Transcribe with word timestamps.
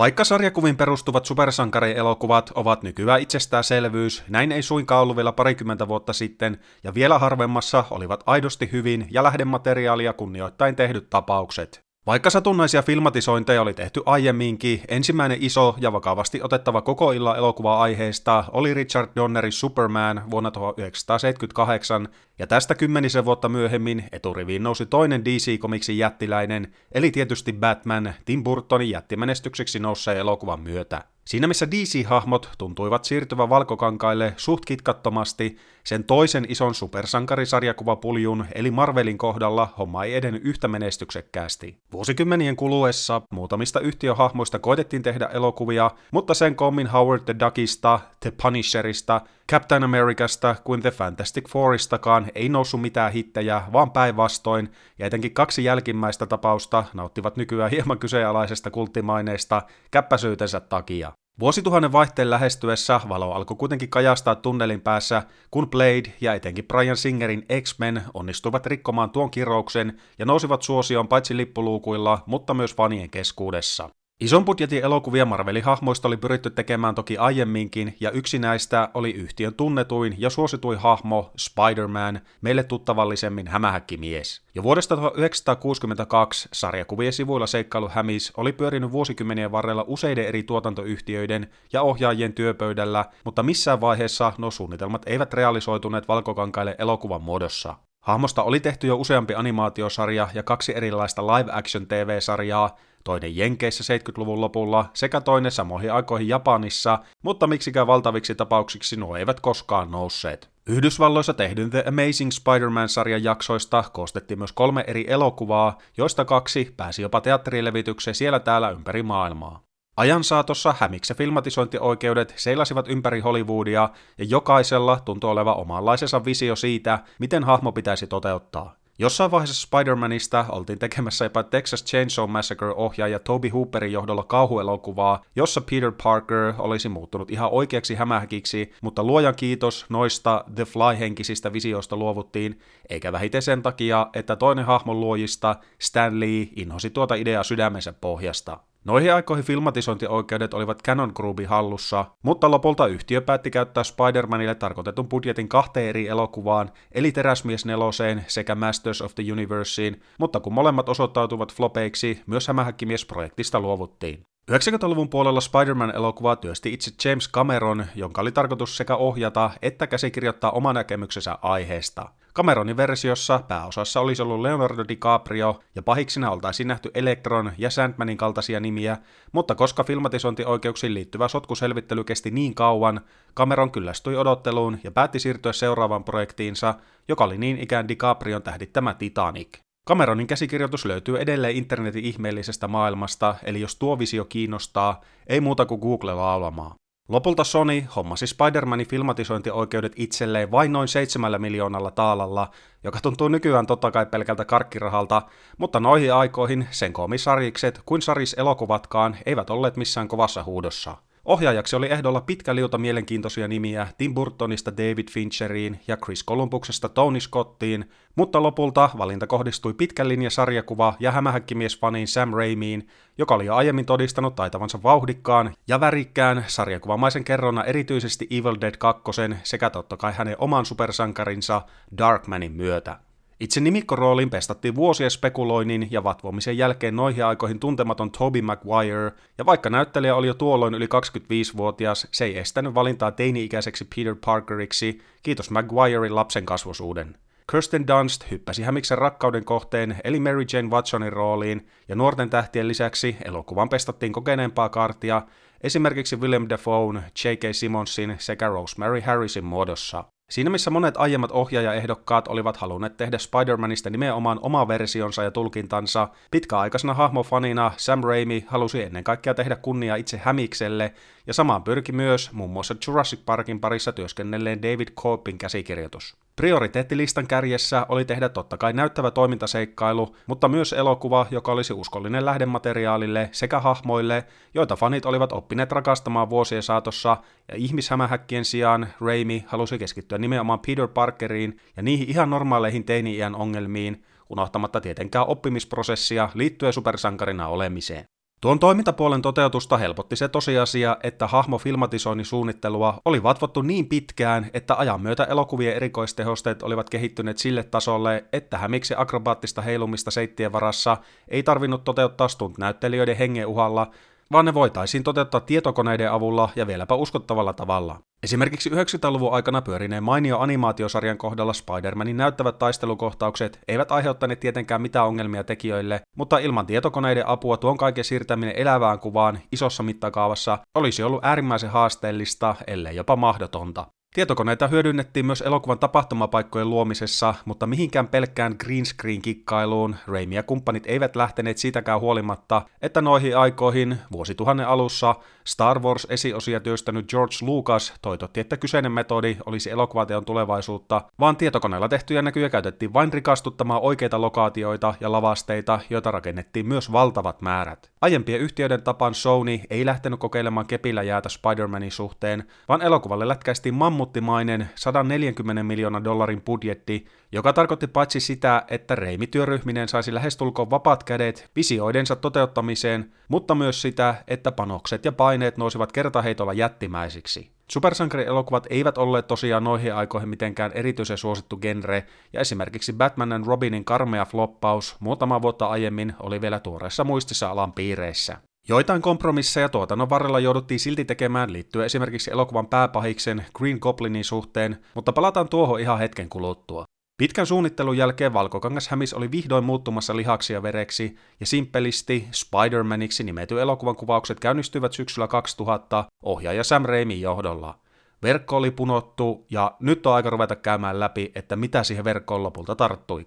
Vaikka 0.00 0.24
sarjakuviin 0.24 0.76
perustuvat 0.76 1.26
supersankarielokuvat 1.26 2.50
ovat 2.54 2.82
nykyään 2.82 3.20
itsestäänselvyys, 3.20 4.24
näin 4.28 4.52
ei 4.52 4.62
suinkaan 4.62 5.02
ollut 5.02 5.16
vielä 5.16 5.32
parikymmentä 5.32 5.88
vuotta 5.88 6.12
sitten, 6.12 6.58
ja 6.84 6.94
vielä 6.94 7.18
harvemmassa 7.18 7.84
olivat 7.90 8.22
aidosti 8.26 8.68
hyvin 8.72 9.06
ja 9.10 9.22
lähdemateriaalia 9.22 10.12
kunnioittain 10.12 10.76
tehdyt 10.76 11.10
tapaukset. 11.10 11.89
Vaikka 12.06 12.30
satunnaisia 12.30 12.82
filmatisointeja 12.82 13.62
oli 13.62 13.74
tehty 13.74 14.02
aiemminkin, 14.06 14.80
ensimmäinen 14.88 15.38
iso 15.40 15.76
ja 15.80 15.92
vakavasti 15.92 16.40
otettava 16.42 16.82
koko 16.82 17.12
illan 17.12 17.36
elokuva 17.36 17.80
aiheesta 17.80 18.44
oli 18.52 18.74
Richard 18.74 19.10
Donnerin 19.16 19.52
Superman 19.52 20.30
vuonna 20.30 20.50
1978, 20.50 22.08
ja 22.38 22.46
tästä 22.46 22.74
kymmenisen 22.74 23.24
vuotta 23.24 23.48
myöhemmin 23.48 24.04
eturiviin 24.12 24.62
nousi 24.62 24.86
toinen 24.86 25.24
DC-komiksin 25.24 25.98
jättiläinen, 25.98 26.74
eli 26.92 27.10
tietysti 27.10 27.52
Batman, 27.52 28.14
Tim 28.24 28.44
Burtonin 28.44 28.90
jättimenestykseksi 28.90 29.78
nousseen 29.78 30.18
elokuvan 30.18 30.60
myötä. 30.60 31.04
Siinä 31.30 31.46
missä 31.46 31.66
DC-hahmot 31.70 32.50
tuntuivat 32.58 33.04
siirtyvän 33.04 33.48
valkokankaille 33.48 34.34
suht 34.36 34.64
kitkattomasti, 34.64 35.56
sen 35.84 36.04
toisen 36.04 36.46
ison 36.48 36.74
supersankarisarjakuvapuljun 36.74 38.46
eli 38.54 38.70
Marvelin 38.70 39.18
kohdalla 39.18 39.68
homma 39.78 40.04
ei 40.04 40.14
edennyt 40.14 40.44
yhtä 40.44 40.68
menestyksekkäästi. 40.68 41.76
Vuosikymmenien 41.92 42.56
kuluessa 42.56 43.22
muutamista 43.32 43.80
yhtiöhahmoista 43.80 44.58
koitettiin 44.58 45.02
tehdä 45.02 45.26
elokuvia, 45.26 45.90
mutta 46.12 46.34
sen 46.34 46.56
kommin 46.56 46.86
Howard 46.86 47.22
the 47.24 47.36
Duckista, 47.44 48.00
The 48.20 48.32
Punisherista, 48.42 49.20
Captain 49.50 49.84
Americasta 49.84 50.56
kuin 50.64 50.82
The 50.82 50.90
Fantastic 50.90 51.48
Fouristakaan 51.48 52.26
ei 52.34 52.48
noussut 52.48 52.80
mitään 52.80 53.12
hittejä, 53.12 53.62
vaan 53.72 53.90
päinvastoin, 53.90 54.72
ja 54.98 55.06
etenkin 55.06 55.34
kaksi 55.34 55.64
jälkimmäistä 55.64 56.26
tapausta 56.26 56.84
nauttivat 56.94 57.36
nykyään 57.36 57.70
hieman 57.70 57.98
kyseenalaisesta 57.98 58.70
kulttimaineesta 58.70 59.62
käppäsyytensä 59.90 60.60
takia. 60.60 61.12
Vuosituhannen 61.40 61.92
vaihteen 61.92 62.30
lähestyessä 62.30 63.00
valo 63.08 63.32
alkoi 63.32 63.56
kuitenkin 63.56 63.88
kajastaa 63.88 64.34
tunnelin 64.34 64.80
päässä, 64.80 65.22
kun 65.50 65.70
Blade 65.70 66.12
ja 66.20 66.34
etenkin 66.34 66.64
Brian 66.64 66.96
Singerin 66.96 67.46
X-Men 67.62 68.02
onnistuivat 68.14 68.66
rikkomaan 68.66 69.10
tuon 69.10 69.30
kirouksen 69.30 70.00
ja 70.18 70.26
nousivat 70.26 70.62
suosioon 70.62 71.08
paitsi 71.08 71.36
lippuluukuilla, 71.36 72.22
mutta 72.26 72.54
myös 72.54 72.74
fanien 72.74 73.10
keskuudessa. 73.10 73.90
Ison 74.20 74.44
budjetin 74.44 74.84
elokuvia 74.84 75.24
Marvelin 75.24 75.64
hahmoista 75.64 76.08
oli 76.08 76.16
pyritty 76.16 76.50
tekemään 76.50 76.94
toki 76.94 77.18
aiemminkin, 77.18 77.96
ja 78.00 78.10
yksi 78.10 78.38
näistä 78.38 78.88
oli 78.94 79.10
yhtiön 79.10 79.54
tunnetuin 79.54 80.14
ja 80.18 80.30
suosituin 80.30 80.78
hahmo 80.78 81.30
Spider-Man, 81.38 82.20
meille 82.40 82.62
tuttavallisemmin 82.62 83.48
hämähäkkimies. 83.48 84.42
Jo 84.54 84.62
vuodesta 84.62 84.96
1962 84.96 86.48
sarjakuvien 86.52 87.12
sivuilla 87.12 87.46
seikkailu 87.46 87.88
Hämis 87.88 88.32
oli 88.36 88.52
pyörinyt 88.52 88.92
vuosikymmenien 88.92 89.52
varrella 89.52 89.84
useiden 89.86 90.26
eri 90.26 90.42
tuotantoyhtiöiden 90.42 91.50
ja 91.72 91.82
ohjaajien 91.82 92.32
työpöydällä, 92.32 93.04
mutta 93.24 93.42
missään 93.42 93.80
vaiheessa 93.80 94.32
nuo 94.38 94.50
suunnitelmat 94.50 95.02
eivät 95.06 95.34
realisoituneet 95.34 96.08
valkokankaille 96.08 96.76
elokuvan 96.78 97.22
muodossa. 97.22 97.76
Hahmosta 98.00 98.42
oli 98.42 98.60
tehty 98.60 98.86
jo 98.86 98.96
useampi 98.96 99.34
animaatiosarja 99.34 100.28
ja 100.34 100.42
kaksi 100.42 100.76
erilaista 100.76 101.26
live-action 101.26 101.86
TV-sarjaa, 101.86 102.76
toinen 103.04 103.36
Jenkeissä 103.36 103.96
70-luvun 103.96 104.40
lopulla 104.40 104.90
sekä 104.94 105.20
toinen 105.20 105.52
samoihin 105.52 105.92
aikoihin 105.92 106.28
Japanissa, 106.28 106.98
mutta 107.22 107.46
miksikään 107.46 107.86
valtaviksi 107.86 108.34
tapauksiksi 108.34 108.96
nuo 108.96 109.16
eivät 109.16 109.40
koskaan 109.40 109.90
nousseet. 109.90 110.50
Yhdysvalloissa 110.66 111.34
tehdyn 111.34 111.70
The 111.70 111.84
Amazing 111.88 112.30
Spider-Man-sarjan 112.30 113.24
jaksoista 113.24 113.84
koostettiin 113.92 114.38
myös 114.38 114.52
kolme 114.52 114.84
eri 114.86 115.04
elokuvaa, 115.08 115.78
joista 115.96 116.24
kaksi 116.24 116.74
pääsi 116.76 117.02
jopa 117.02 117.20
teatterilevitykseen 117.20 118.14
siellä 118.14 118.40
täällä 118.40 118.70
ympäri 118.70 119.02
maailmaa. 119.02 119.62
Ajan 119.96 120.24
saatossa 120.24 120.74
hämiksen 120.78 121.16
filmatisointioikeudet 121.16 122.34
seilasivat 122.36 122.88
ympäri 122.88 123.20
Hollywoodia 123.20 123.88
ja 124.18 124.24
jokaisella 124.24 125.00
tuntui 125.04 125.30
olevan 125.30 125.56
omanlaisensa 125.56 126.24
visio 126.24 126.56
siitä, 126.56 126.98
miten 127.18 127.44
hahmo 127.44 127.72
pitäisi 127.72 128.06
toteuttaa. 128.06 128.74
Jossain 129.00 129.30
vaiheessa 129.30 129.68
Spider-Manista 129.68 130.44
oltiin 130.48 130.78
tekemässä 130.78 131.24
jopa 131.24 131.42
Texas 131.42 131.84
Chainsaw 131.84 132.30
Massacre-ohjaaja 132.30 133.18
Toby 133.18 133.48
Hooperin 133.48 133.92
johdolla 133.92 134.22
kauhuelokuvaa, 134.24 135.24
jossa 135.36 135.60
Peter 135.60 135.92
Parker 136.02 136.54
olisi 136.58 136.88
muuttunut 136.88 137.30
ihan 137.30 137.50
oikeaksi 137.52 137.94
hämähäkiksi, 137.94 138.72
mutta 138.82 139.04
luojan 139.04 139.34
kiitos 139.34 139.86
noista 139.88 140.44
The 140.54 140.64
Fly-henkisistä 140.64 141.52
visioista 141.52 141.96
luovuttiin, 141.96 142.60
eikä 142.88 143.12
vähiten 143.12 143.42
sen 143.42 143.62
takia, 143.62 144.06
että 144.14 144.36
toinen 144.36 144.64
hahmon 144.64 145.00
luojista, 145.00 145.56
Stan 145.78 146.20
Lee, 146.20 146.48
inhosi 146.56 146.90
tuota 146.90 147.14
ideaa 147.14 147.42
sydämensä 147.42 147.92
pohjasta. 147.92 148.58
Noihin 148.84 149.14
aikoihin 149.14 149.44
filmatisointioikeudet 149.44 150.54
olivat 150.54 150.82
Canon 150.82 151.12
Groupin 151.14 151.48
hallussa, 151.48 152.04
mutta 152.22 152.50
lopulta 152.50 152.86
yhtiö 152.86 153.20
päätti 153.20 153.50
käyttää 153.50 153.82
Spider-Manille 153.82 154.54
tarkoitetun 154.54 155.08
budjetin 155.08 155.48
kahteen 155.48 155.88
eri 155.88 156.08
elokuvaan, 156.08 156.70
eli 156.92 157.12
Teräsmies 157.12 157.64
neloseen 157.64 158.24
sekä 158.26 158.54
Masters 158.54 159.02
of 159.02 159.14
the 159.14 159.32
Universeen, 159.32 159.96
mutta 160.18 160.40
kun 160.40 160.52
molemmat 160.52 160.88
osoittautuvat 160.88 161.54
flopeiksi, 161.54 162.22
myös 162.26 162.48
Hämähäkkimies-projektista 162.48 163.60
luovuttiin. 163.60 164.26
90-luvun 164.52 165.08
puolella 165.08 165.40
Spider-Man-elokuvaa 165.40 166.36
työsti 166.36 166.72
itse 166.72 167.08
James 167.08 167.30
Cameron, 167.30 167.84
jonka 167.94 168.20
oli 168.20 168.32
tarkoitus 168.32 168.76
sekä 168.76 168.96
ohjata 168.96 169.50
että 169.62 169.86
käsikirjoittaa 169.86 170.50
oma 170.50 170.72
näkemyksensä 170.72 171.38
aiheesta. 171.42 172.08
Cameronin 172.34 172.76
versiossa 172.76 173.40
pääosassa 173.48 174.00
olisi 174.00 174.22
ollut 174.22 174.40
Leonardo 174.40 174.84
DiCaprio 174.88 175.60
ja 175.74 175.82
pahiksina 175.82 176.30
oltaisiin 176.30 176.68
nähty 176.68 176.90
Electron 176.94 177.52
ja 177.58 177.70
Sandmanin 177.70 178.16
kaltaisia 178.16 178.60
nimiä, 178.60 178.96
mutta 179.32 179.54
koska 179.54 179.84
filmatisointioikeuksiin 179.84 180.94
liittyvä 180.94 181.28
sotkuselvittely 181.28 182.04
kesti 182.04 182.30
niin 182.30 182.54
kauan, 182.54 183.00
Cameron 183.36 183.70
kyllästyi 183.70 184.16
odotteluun 184.16 184.78
ja 184.84 184.90
päätti 184.90 185.18
siirtyä 185.18 185.52
seuraavaan 185.52 186.04
projektiinsa, 186.04 186.74
joka 187.08 187.24
oli 187.24 187.38
niin 187.38 187.58
ikään 187.58 187.88
DiCaprion 187.88 188.42
tähdittämä 188.42 188.94
Titanic. 188.94 189.58
Cameronin 189.88 190.26
käsikirjoitus 190.26 190.84
löytyy 190.84 191.18
edelleen 191.18 191.56
internetin 191.56 192.04
ihmeellisestä 192.04 192.68
maailmasta, 192.68 193.34
eli 193.42 193.60
jos 193.60 193.76
tuo 193.76 193.98
visio 193.98 194.24
kiinnostaa, 194.24 195.00
ei 195.26 195.40
muuta 195.40 195.66
kuin 195.66 195.80
Google 195.80 196.14
laulamaa. 196.14 196.74
Lopulta 197.08 197.44
Sony 197.44 197.84
hommasi 197.96 198.26
Spider-Manin 198.26 198.88
filmatisointioikeudet 198.88 199.92
itselleen 199.96 200.50
vain 200.50 200.72
noin 200.72 200.88
7 200.88 201.40
miljoonalla 201.40 201.90
taalalla, 201.90 202.50
joka 202.84 202.98
tuntuu 203.00 203.28
nykyään 203.28 203.66
totta 203.66 203.90
kai 203.90 204.06
pelkältä 204.06 204.44
karkkirahalta, 204.44 205.22
mutta 205.58 205.80
noihin 205.80 206.14
aikoihin 206.14 206.68
sen 206.70 206.92
komisarjikset 206.92 207.80
kuin 207.86 208.02
saris-elokuvatkaan 208.02 209.16
eivät 209.26 209.50
olleet 209.50 209.76
missään 209.76 210.08
kovassa 210.08 210.44
huudossa. 210.44 210.96
Ohjaajaksi 211.30 211.76
oli 211.76 211.92
ehdolla 211.92 212.20
pitkä 212.20 212.54
liuta 212.54 212.78
mielenkiintoisia 212.78 213.48
nimiä 213.48 213.86
Tim 213.98 214.14
Burtonista 214.14 214.76
David 214.76 215.08
Fincheriin 215.10 215.80
ja 215.88 215.96
Chris 215.96 216.24
Columbuksesta 216.26 216.88
Tony 216.88 217.20
Scottiin, 217.20 217.90
mutta 218.14 218.42
lopulta 218.42 218.90
valinta 218.98 219.26
kohdistui 219.26 219.74
pitkän 219.74 220.08
linjan 220.08 220.30
sarjakuva 220.30 220.94
ja 221.00 221.12
hämähäkkimiesfaniin 221.12 222.08
Sam 222.08 222.32
Raimiin, 222.34 222.88
joka 223.18 223.34
oli 223.34 223.46
jo 223.46 223.54
aiemmin 223.54 223.86
todistanut 223.86 224.34
taitavansa 224.34 224.82
vauhdikkaan 224.82 225.54
ja 225.68 225.80
värikkään 225.80 226.44
sarjakuvamaisen 226.46 227.24
kerrona 227.24 227.64
erityisesti 227.64 228.26
Evil 228.30 228.56
Dead 228.60 228.74
2 228.78 229.02
sekä 229.42 229.70
totta 229.70 229.96
kai 229.96 230.12
hänen 230.16 230.36
oman 230.38 230.66
supersankarinsa 230.66 231.62
Darkmanin 231.98 232.52
myötä. 232.52 233.09
Itse 233.40 233.60
nimikkorooliin 233.60 234.30
pestattiin 234.30 234.74
vuosien 234.74 235.10
spekuloinnin 235.10 235.88
ja 235.90 236.04
vatvomisen 236.04 236.58
jälkeen 236.58 236.96
noihin 236.96 237.24
aikoihin 237.24 237.60
tuntematon 237.60 238.10
Toby 238.10 238.42
Maguire, 238.42 239.12
ja 239.38 239.46
vaikka 239.46 239.70
näyttelijä 239.70 240.14
oli 240.14 240.26
jo 240.26 240.34
tuolloin 240.34 240.74
yli 240.74 240.86
25-vuotias, 240.86 242.08
se 242.10 242.24
ei 242.24 242.38
estänyt 242.38 242.74
valintaa 242.74 243.10
teini-ikäiseksi 243.10 243.88
Peter 243.96 244.16
Parkeriksi, 244.24 245.00
kiitos 245.22 245.50
Maguirein 245.50 246.14
lapsen 246.14 246.46
kasvosuuden. 246.46 247.16
Kirsten 247.50 247.86
Dunst 247.86 248.30
hyppäsi 248.30 248.62
Hämiksen 248.62 248.98
rakkauden 248.98 249.44
kohteen 249.44 249.96
eli 250.04 250.20
Mary 250.20 250.44
Jane 250.52 250.68
Watsonin 250.68 251.12
rooliin, 251.12 251.66
ja 251.88 251.96
nuorten 251.96 252.30
tähtien 252.30 252.68
lisäksi 252.68 253.16
elokuvan 253.24 253.68
pestattiin 253.68 254.12
kokeneempaa 254.12 254.68
kartia, 254.68 255.22
esimerkiksi 255.60 256.16
William 256.16 256.46
Dafoe, 256.48 257.02
J.K. 257.24 257.40
Simonsin 257.52 258.16
sekä 258.18 258.48
Rosemary 258.48 259.00
Harrisin 259.00 259.44
muodossa. 259.44 260.04
Siinä 260.30 260.50
missä 260.50 260.70
monet 260.70 260.94
aiemmat 260.96 261.32
ohjaajaehdokkaat 261.32 262.28
olivat 262.28 262.56
halunneet 262.56 262.96
tehdä 262.96 263.16
Spider-Manista 263.16 263.90
nimenomaan 263.90 264.38
oma 264.42 264.68
versionsa 264.68 265.22
ja 265.22 265.30
tulkintansa, 265.30 266.08
pitkäaikaisena 266.30 266.94
hahmofanina 266.94 267.72
Sam 267.76 268.04
Raimi 268.04 268.44
halusi 268.48 268.82
ennen 268.82 269.04
kaikkea 269.04 269.34
tehdä 269.34 269.56
kunnia 269.56 269.96
itse 269.96 270.20
Hämikselle, 270.24 270.94
ja 271.30 271.34
samaan 271.34 271.62
pyrki 271.62 271.92
myös 271.92 272.32
muun 272.32 272.50
muassa 272.50 272.74
Jurassic 272.86 273.20
Parkin 273.26 273.60
parissa 273.60 273.92
työskennelleen 273.92 274.62
David 274.62 274.88
Coopin 274.88 275.38
käsikirjoitus. 275.38 276.16
Prioriteettilistan 276.36 277.26
kärjessä 277.26 277.86
oli 277.88 278.04
tehdä 278.04 278.28
totta 278.28 278.56
kai 278.56 278.72
näyttävä 278.72 279.10
toimintaseikkailu, 279.10 280.16
mutta 280.26 280.48
myös 280.48 280.72
elokuva, 280.72 281.26
joka 281.30 281.52
olisi 281.52 281.72
uskollinen 281.72 282.24
lähdemateriaalille 282.24 283.28
sekä 283.32 283.60
hahmoille, 283.60 284.24
joita 284.54 284.76
fanit 284.76 285.06
olivat 285.06 285.32
oppineet 285.32 285.72
rakastamaan 285.72 286.30
vuosien 286.30 286.62
saatossa, 286.62 287.16
ja 287.48 287.54
ihmishämähäkkien 287.56 288.44
sijaan 288.44 288.88
Raimi 289.00 289.44
halusi 289.46 289.78
keskittyä 289.78 290.18
nimenomaan 290.18 290.60
Peter 290.66 290.88
Parkeriin 290.88 291.60
ja 291.76 291.82
niihin 291.82 292.08
ihan 292.08 292.30
normaaleihin 292.30 292.84
teini-iän 292.84 293.34
ongelmiin, 293.34 294.04
unohtamatta 294.30 294.80
tietenkään 294.80 295.26
oppimisprosessia 295.26 296.28
liittyen 296.34 296.72
supersankarina 296.72 297.48
olemiseen. 297.48 298.04
Tuon 298.40 298.58
toimintapuolen 298.58 299.22
toteutusta 299.22 299.76
helpotti 299.76 300.16
se 300.16 300.28
tosiasia, 300.28 300.96
että 301.02 301.26
hahmofilmatisoinnin 301.26 302.26
suunnittelua 302.26 302.98
oli 303.04 303.22
vatvottu 303.22 303.62
niin 303.62 303.86
pitkään, 303.86 304.50
että 304.54 304.74
ajan 304.74 305.02
myötä 305.02 305.24
elokuvien 305.24 305.76
erikoistehosteet 305.76 306.62
olivat 306.62 306.90
kehittyneet 306.90 307.38
sille 307.38 307.62
tasolle, 307.62 308.24
että 308.32 308.58
hämiksi 308.58 308.94
akrobaattista 308.96 309.62
heilumista 309.62 310.10
seittien 310.10 310.52
varassa 310.52 310.96
ei 311.28 311.42
tarvinnut 311.42 311.84
toteuttaa 311.84 312.28
stunt-näyttelijöiden 312.28 313.16
hengen 313.16 313.46
uhalla, 313.46 313.90
vaan 314.32 314.44
ne 314.44 314.54
voitaisiin 314.54 315.04
toteuttaa 315.04 315.40
tietokoneiden 315.40 316.12
avulla 316.12 316.48
ja 316.56 316.66
vieläpä 316.66 316.94
uskottavalla 316.94 317.52
tavalla. 317.52 318.00
Esimerkiksi 318.22 318.70
90-luvun 318.70 319.32
aikana 319.32 319.62
pyörineen 319.62 320.02
mainio 320.02 320.38
animaatiosarjan 320.38 321.18
kohdalla 321.18 321.52
Spider-Manin 321.52 322.16
näyttävät 322.16 322.58
taistelukohtaukset 322.58 323.58
eivät 323.68 323.92
aiheuttaneet 323.92 324.40
tietenkään 324.40 324.82
mitään 324.82 325.06
ongelmia 325.06 325.44
tekijöille, 325.44 326.00
mutta 326.16 326.38
ilman 326.38 326.66
tietokoneiden 326.66 327.26
apua 327.26 327.56
tuon 327.56 327.76
kaiken 327.76 328.04
siirtäminen 328.04 328.56
elävään 328.56 328.98
kuvaan 328.98 329.38
isossa 329.52 329.82
mittakaavassa 329.82 330.58
olisi 330.74 331.02
ollut 331.02 331.24
äärimmäisen 331.24 331.70
haasteellista, 331.70 332.54
ellei 332.66 332.96
jopa 332.96 333.16
mahdotonta. 333.16 333.86
Tietokoneita 334.14 334.68
hyödynnettiin 334.68 335.26
myös 335.26 335.40
elokuvan 335.40 335.78
tapahtumapaikkojen 335.78 336.70
luomisessa, 336.70 337.34
mutta 337.44 337.66
mihinkään 337.66 338.08
pelkkään 338.08 338.56
green 338.58 338.86
screen 338.86 339.22
kikkailuun 339.22 339.96
Raimi 340.06 340.34
ja 340.34 340.42
kumppanit 340.42 340.84
eivät 340.86 341.16
lähteneet 341.16 341.58
siitäkään 341.58 342.00
huolimatta, 342.00 342.62
että 342.82 343.00
noihin 343.00 343.36
aikoihin 343.36 343.98
vuosituhannen 344.12 344.68
alussa 344.68 345.14
Star 345.46 345.80
Wars-esiosia 345.80 346.60
työstänyt 346.60 347.10
George 347.10 347.36
Lucas 347.42 347.94
toitotti, 348.02 348.40
että 348.40 348.56
kyseinen 348.56 348.92
metodi 348.92 349.36
olisi 349.46 349.70
elokuvateon 349.70 350.24
tulevaisuutta, 350.24 351.02
vaan 351.20 351.36
tietokoneella 351.36 351.88
tehtyjä 351.88 352.22
näkyjä 352.22 352.50
käytettiin 352.50 352.92
vain 352.92 353.12
rikastuttamaan 353.12 353.82
oikeita 353.82 354.20
lokaatioita 354.20 354.94
ja 355.00 355.12
lavasteita, 355.12 355.80
joita 355.90 356.10
rakennettiin 356.10 356.66
myös 356.66 356.92
valtavat 356.92 357.42
määrät. 357.42 357.90
Aiempien 358.00 358.40
yhtiöiden 358.40 358.82
tapaan 358.82 359.14
Sony 359.14 359.60
ei 359.70 359.86
lähtenyt 359.86 360.20
kokeilemaan 360.20 360.66
kepillä 360.66 361.02
jäätä 361.02 361.28
Spider-Manin 361.28 361.90
suhteen, 361.90 362.44
vaan 362.68 362.82
elokuvalle 362.82 363.28
lätkäistiin 363.28 363.74
mammuttimainen 364.00 364.68
140 364.74 365.62
miljoonan 365.62 366.04
dollarin 366.04 366.40
budjetti, 366.40 367.06
joka 367.32 367.52
tarkoitti 367.52 367.86
paitsi 367.86 368.20
sitä, 368.20 368.64
että 368.68 368.94
Reimi-työryhminen 368.94 369.88
saisi 369.88 370.14
lähestulkoon 370.14 370.70
vapaat 370.70 371.04
kädet 371.04 371.50
visioidensa 371.56 372.16
toteuttamiseen, 372.16 373.12
mutta 373.28 373.54
myös 373.54 373.82
sitä, 373.82 374.14
että 374.28 374.52
panokset 374.52 375.04
ja 375.04 375.12
paineet 375.12 375.56
nousivat 375.56 375.92
kertaheitolla 375.92 376.52
jättimäisiksi. 376.52 377.50
Supersankarielokuvat 377.70 378.66
eivät 378.70 378.98
olleet 378.98 379.26
tosiaan 379.26 379.64
noihin 379.64 379.94
aikoihin 379.94 380.28
mitenkään 380.28 380.72
erityisen 380.74 381.18
suosittu 381.18 381.56
genre, 381.56 382.06
ja 382.32 382.40
esimerkiksi 382.40 382.92
Batman 382.92 383.32
and 383.32 383.46
Robinin 383.46 383.84
karmea 383.84 384.24
floppaus 384.24 384.96
muutama 385.00 385.42
vuotta 385.42 385.66
aiemmin 385.66 386.14
oli 386.20 386.40
vielä 386.40 386.60
tuoreessa 386.60 387.04
muistissa 387.04 387.50
alan 387.50 387.72
piireissä. 387.72 388.49
Joitain 388.70 389.02
kompromisseja 389.02 389.68
tuotannon 389.68 390.10
varrella 390.10 390.40
jouduttiin 390.40 390.80
silti 390.80 391.04
tekemään 391.04 391.52
liittyen 391.52 391.86
esimerkiksi 391.86 392.30
elokuvan 392.30 392.66
pääpahiksen 392.66 393.46
Green 393.54 393.78
Goblinin 393.80 394.24
suhteen, 394.24 394.78
mutta 394.94 395.12
palataan 395.12 395.48
tuohon 395.48 395.80
ihan 395.80 395.98
hetken 395.98 396.28
kuluttua. 396.28 396.84
Pitkän 397.16 397.46
suunnittelun 397.46 397.96
jälkeen 397.96 398.32
Valkokangas 398.32 398.88
Hämis 398.88 399.14
oli 399.14 399.30
vihdoin 399.30 399.64
muuttumassa 399.64 400.16
lihaksi 400.16 400.52
ja 400.52 400.62
vereksi, 400.62 401.16
ja 401.40 401.46
simppelisti 401.46 402.28
Spider-Maniksi 402.32 403.24
nimety 403.24 403.60
elokuvan 403.60 403.96
kuvaukset 403.96 404.40
käynnistyivät 404.40 404.92
syksyllä 404.92 405.28
2000 405.28 406.04
ohjaaja 406.22 406.64
Sam 406.64 406.84
Raimin 406.84 407.20
johdolla. 407.20 407.78
Verkko 408.22 408.56
oli 408.56 408.70
punottu, 408.70 409.46
ja 409.50 409.76
nyt 409.80 410.06
on 410.06 410.14
aika 410.14 410.30
ruveta 410.30 410.56
käymään 410.56 411.00
läpi, 411.00 411.32
että 411.34 411.56
mitä 411.56 411.84
siihen 411.84 412.04
verkkoon 412.04 412.42
lopulta 412.42 412.76
tarttui. 412.76 413.24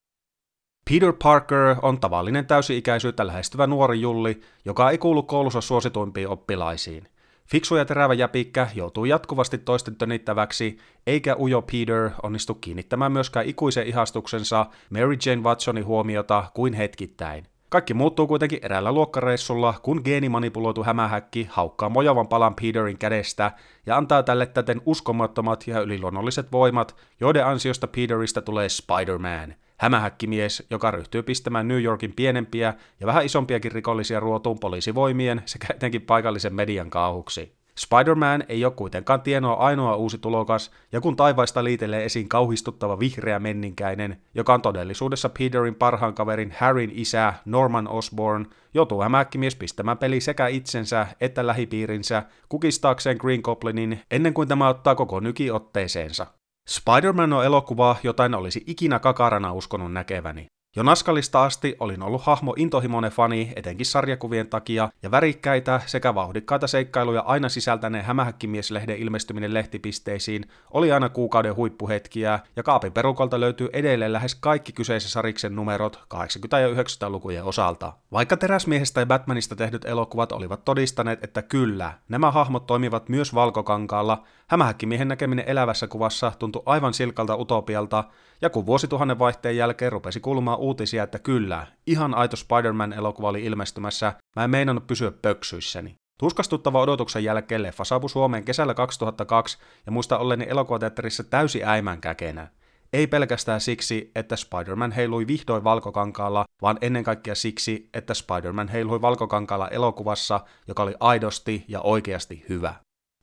Peter 0.90 1.14
Parker 1.24 1.76
on 1.82 2.00
tavallinen 2.00 2.46
täysi-ikäisyyttä 2.46 3.28
lähestyvä 3.28 3.68
nuori 3.68 4.02
julli, 4.02 4.42
joka 4.66 4.92
ei 4.92 4.98
kuulu 4.98 5.24
koulussa 5.24 5.62
suosituimpiin 5.62 6.28
oppilaisiin. 6.28 7.08
Fiksu 7.48 7.76
ja 7.76 7.86
terävä 7.86 8.14
jäpikkä 8.14 8.68
joutuu 8.76 9.06
jatkuvasti 9.06 9.58
toisten 9.58 9.96
tönittäväksi, 9.96 10.78
eikä 11.08 11.36
ujo 11.40 11.62
Peter 11.62 12.10
onnistu 12.24 12.54
kiinnittämään 12.54 13.12
myöskään 13.12 13.46
ikuisen 13.46 13.88
ihastuksensa 13.88 14.66
Mary 14.90 15.18
Jane 15.26 15.42
Watsonin 15.42 15.86
huomiota 15.86 16.44
kuin 16.54 16.74
hetkittäin. 16.74 17.46
Kaikki 17.70 17.94
muuttuu 17.94 18.28
kuitenkin 18.28 18.60
eräällä 18.62 18.92
luokkareissulla, 18.92 19.74
kun 19.82 20.02
geenimanipuloitu 20.06 20.84
hämähäkki 20.84 21.48
haukkaa 21.50 21.90
mojavan 21.90 22.28
palan 22.28 22.56
Peterin 22.56 22.98
kädestä 22.98 23.52
ja 23.86 23.98
antaa 23.98 24.24
tälle 24.24 24.46
täten 24.46 24.82
uskomattomat 24.86 25.68
ja 25.68 25.82
yliluonnolliset 25.82 26.52
voimat, 26.52 26.96
joiden 27.20 27.46
ansiosta 27.46 27.88
Peteristä 27.88 28.42
tulee 28.42 28.70
Spider-Man– 28.70 29.54
hämähäkkimies, 29.84 30.64
joka 30.70 30.92
ryhtyy 30.92 31.24
pistämään 31.24 31.68
New 31.68 31.84
Yorkin 31.84 32.14
pienempiä 32.16 32.74
ja 33.00 33.08
vähän 33.08 33.26
isompiakin 33.26 33.72
rikollisia 33.72 34.20
ruotuun 34.20 34.60
poliisivoimien 34.60 35.42
sekä 35.46 35.68
etenkin 35.74 36.02
paikallisen 36.02 36.56
median 36.56 36.90
kauhuksi. 36.90 37.56
Spider-Man 37.80 38.44
ei 38.50 38.66
ole 38.66 38.74
kuitenkaan 38.74 39.22
tienoa 39.22 39.54
ainoa 39.54 39.96
uusi 39.96 40.18
tulokas, 40.18 40.72
ja 40.92 41.02
kun 41.02 41.16
taivaista 41.16 41.64
liitelee 41.64 42.06
esiin 42.06 42.30
kauhistuttava 42.30 43.00
vihreä 43.00 43.40
menninkäinen, 43.40 44.22
joka 44.36 44.54
on 44.54 44.62
todellisuudessa 44.62 45.30
Peterin 45.30 45.76
parhaan 45.76 46.14
kaverin 46.14 46.54
Harryn 46.60 46.92
isä 46.94 47.34
Norman 47.46 47.88
Osborn, 47.88 48.46
joutuu 48.74 49.02
hämähäkkimies 49.02 49.56
pistämään 49.56 49.98
peli 49.98 50.22
sekä 50.22 50.48
itsensä 50.48 51.08
että 51.22 51.48
lähipiirinsä 51.48 52.24
kukistaakseen 52.50 53.18
Green 53.18 53.42
Goblinin 53.44 54.02
ennen 54.12 54.34
kuin 54.34 54.48
tämä 54.48 54.70
ottaa 54.70 54.96
koko 54.96 55.20
nyki 55.20 55.52
otteeseensa. 55.52 56.28
Spider-Man 56.68 57.34
on 57.34 57.46
elokuva, 57.46 57.96
jota 58.04 58.26
en 58.26 58.36
olisi 58.36 58.64
ikinä 58.68 59.00
kakarana 59.00 59.54
uskonut 59.54 59.94
näkeväni. 59.94 60.48
Jo 60.76 60.84
Naskalista 60.84 61.44
asti 61.44 61.76
olin 61.80 62.04
ollut 62.04 62.22
hahmo 62.22 62.54
intohimoinen 62.58 63.12
fani, 63.12 63.54
etenkin 63.56 63.86
sarjakuvien 63.86 64.48
takia, 64.48 64.90
ja 65.04 65.12
värikkäitä 65.12 65.82
sekä 65.86 66.16
vauhdikkaita 66.16 66.68
seikkailuja 66.68 67.22
aina 67.22 67.50
sisältäneen 67.50 68.06
hämähäkkimieslehden 68.06 68.98
ilmestyminen 68.98 69.54
lehtipisteisiin 69.54 70.46
oli 70.72 70.92
aina 70.92 71.10
kuukauden 71.10 71.56
huippuhetkiä, 71.56 72.40
ja 72.56 72.64
kaapin 72.64 72.92
perukolta 72.92 73.40
löytyy 73.40 73.70
edelleen 73.74 74.14
lähes 74.14 74.36
kaikki 74.36 74.72
kyseisen 74.72 75.12
sariksen 75.12 75.56
numerot 75.56 75.96
80- 76.14 76.18
ja 76.60 76.68
90-lukujen 76.68 77.44
osalta. 77.44 77.94
Vaikka 78.12 78.38
Teräsmiehestä 78.38 79.00
ja 79.02 79.06
Batmanista 79.06 79.56
tehdyt 79.56 79.86
elokuvat 79.86 80.32
olivat 80.32 80.66
todistaneet, 80.66 81.24
että 81.24 81.42
kyllä, 81.42 81.94
nämä 82.10 82.32
hahmot 82.32 82.68
toimivat 82.68 83.10
myös 83.10 83.34
valkokankaalla, 83.34 84.24
hämähäkkimiehen 84.54 85.08
näkeminen 85.08 85.46
elävässä 85.48 85.88
kuvassa 85.88 86.32
tuntui 86.40 86.64
aivan 86.66 86.94
silkalta 86.94 87.36
utopialta, 87.36 88.04
ja 88.42 88.50
kun 88.50 88.66
vuosituhannen 88.66 89.20
vaihteen 89.20 89.58
jälkeen 89.58 89.92
rupesi 89.92 90.20
kuulumaan 90.20 90.60
uutisia, 90.60 91.04
että 91.04 91.20
kyllä, 91.20 91.68
ihan 91.88 92.16
aito 92.16 92.36
Spider-Man-elokuva 92.36 93.30
oli 93.30 93.46
ilmestymässä, 93.46 94.14
mä 94.36 94.44
en 94.44 94.50
meinannut 94.50 94.88
pysyä 94.88 95.12
pöksyissäni. 95.22 95.96
Tuskastuttava 96.20 96.82
odotuksen 96.82 97.24
jälkeen 97.24 97.64
leffa 97.64 97.84
saapui 97.84 98.10
Suomeen 98.10 98.44
kesällä 98.44 98.74
2002 98.74 99.58
ja 99.86 99.92
muista 99.92 100.18
olleni 100.18 100.46
elokuvateatterissa 100.50 101.24
täysi 101.24 101.64
äimän 101.64 102.02
käkenä. 102.02 102.48
Ei 102.94 103.08
pelkästään 103.08 103.62
siksi, 103.62 104.12
että 104.16 104.36
Spider-Man 104.36 104.92
heilui 104.92 105.28
vihdoin 105.28 105.64
valkokankaalla, 105.64 106.46
vaan 106.62 106.78
ennen 106.82 107.04
kaikkea 107.04 107.36
siksi, 107.36 107.90
että 107.94 108.14
Spider-Man 108.14 108.68
heilui 108.68 109.02
valkokankaalla 109.02 109.68
elokuvassa, 109.68 110.40
joka 110.68 110.84
oli 110.84 110.94
aidosti 111.00 111.66
ja 111.68 111.82
oikeasti 111.82 112.46
hyvä. 112.50 112.74